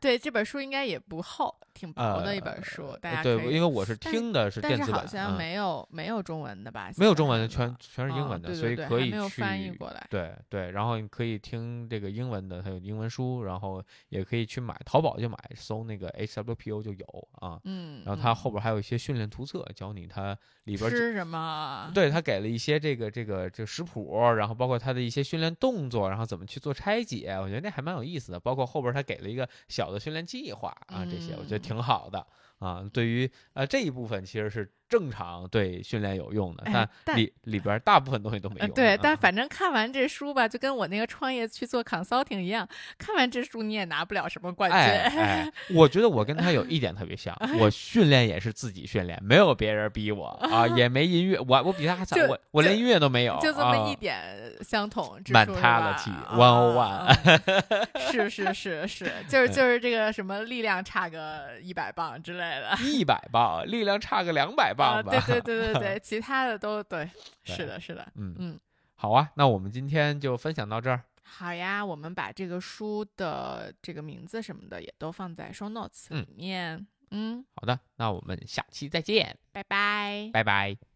[0.00, 6.90] 对，这本书应该也不厚，挺薄的一本书，大家对，因为我是听的是电子版，好像没有没有中文的吧？
[6.96, 10.06] 没有中文的，全全是英文的，所以可以去翻译过来。
[10.08, 17.60] 对对，然后你可以听这个英文的，它有英文书，然后也可以去买，淘宝就买，搜那个 HWPO 就有啊。
[17.64, 18.02] 嗯。
[18.06, 21.90] 然后它后边还有一些训练图册，教你它里边吃什么。
[21.94, 23.12] 对，它给了一些这个。
[23.18, 28.38] 这个这个食谱，然后包括他的一些训练动作，然后怎么去做拆解，我觉得那还蛮有意思的。
[28.38, 32.24] 包括后边他给了一个小的训练计划啊，这些我觉得挺好的
[32.60, 32.88] 啊。
[32.92, 34.72] 对于呃这一部分其实是。
[34.88, 38.70] 正常对训练有用的，但里里边大部分东西都没用。
[38.70, 42.66] 对，但反正看完这书吧，就跟我那个创业去做 consulting 一样，
[42.96, 44.78] 看完这书你也拿不了什么冠军。
[44.78, 54.16] 哎， 我觉得我跟他有一点特别像，我训练也是自己训练，没有别人逼我啊，也没音乐，我我比他还惨，我我连音乐都没有，就这么一点
[54.62, 64.74] 相同之处是吧？One One，是是是是，就是就是这个什么力量差个一百磅之类的，一百磅，力量差个两百。
[64.84, 67.10] 啊，对对对对 对，其他的都对，
[67.44, 68.60] 是的，是的，嗯嗯，
[68.94, 71.02] 好啊，那我们今天就分享到这儿。
[71.22, 76.86] 好呀，我们把这个书的这个名字什么的也都放在 show notes 里面。
[77.10, 80.87] 嗯，好的，那我们下期再见，拜拜，拜拜。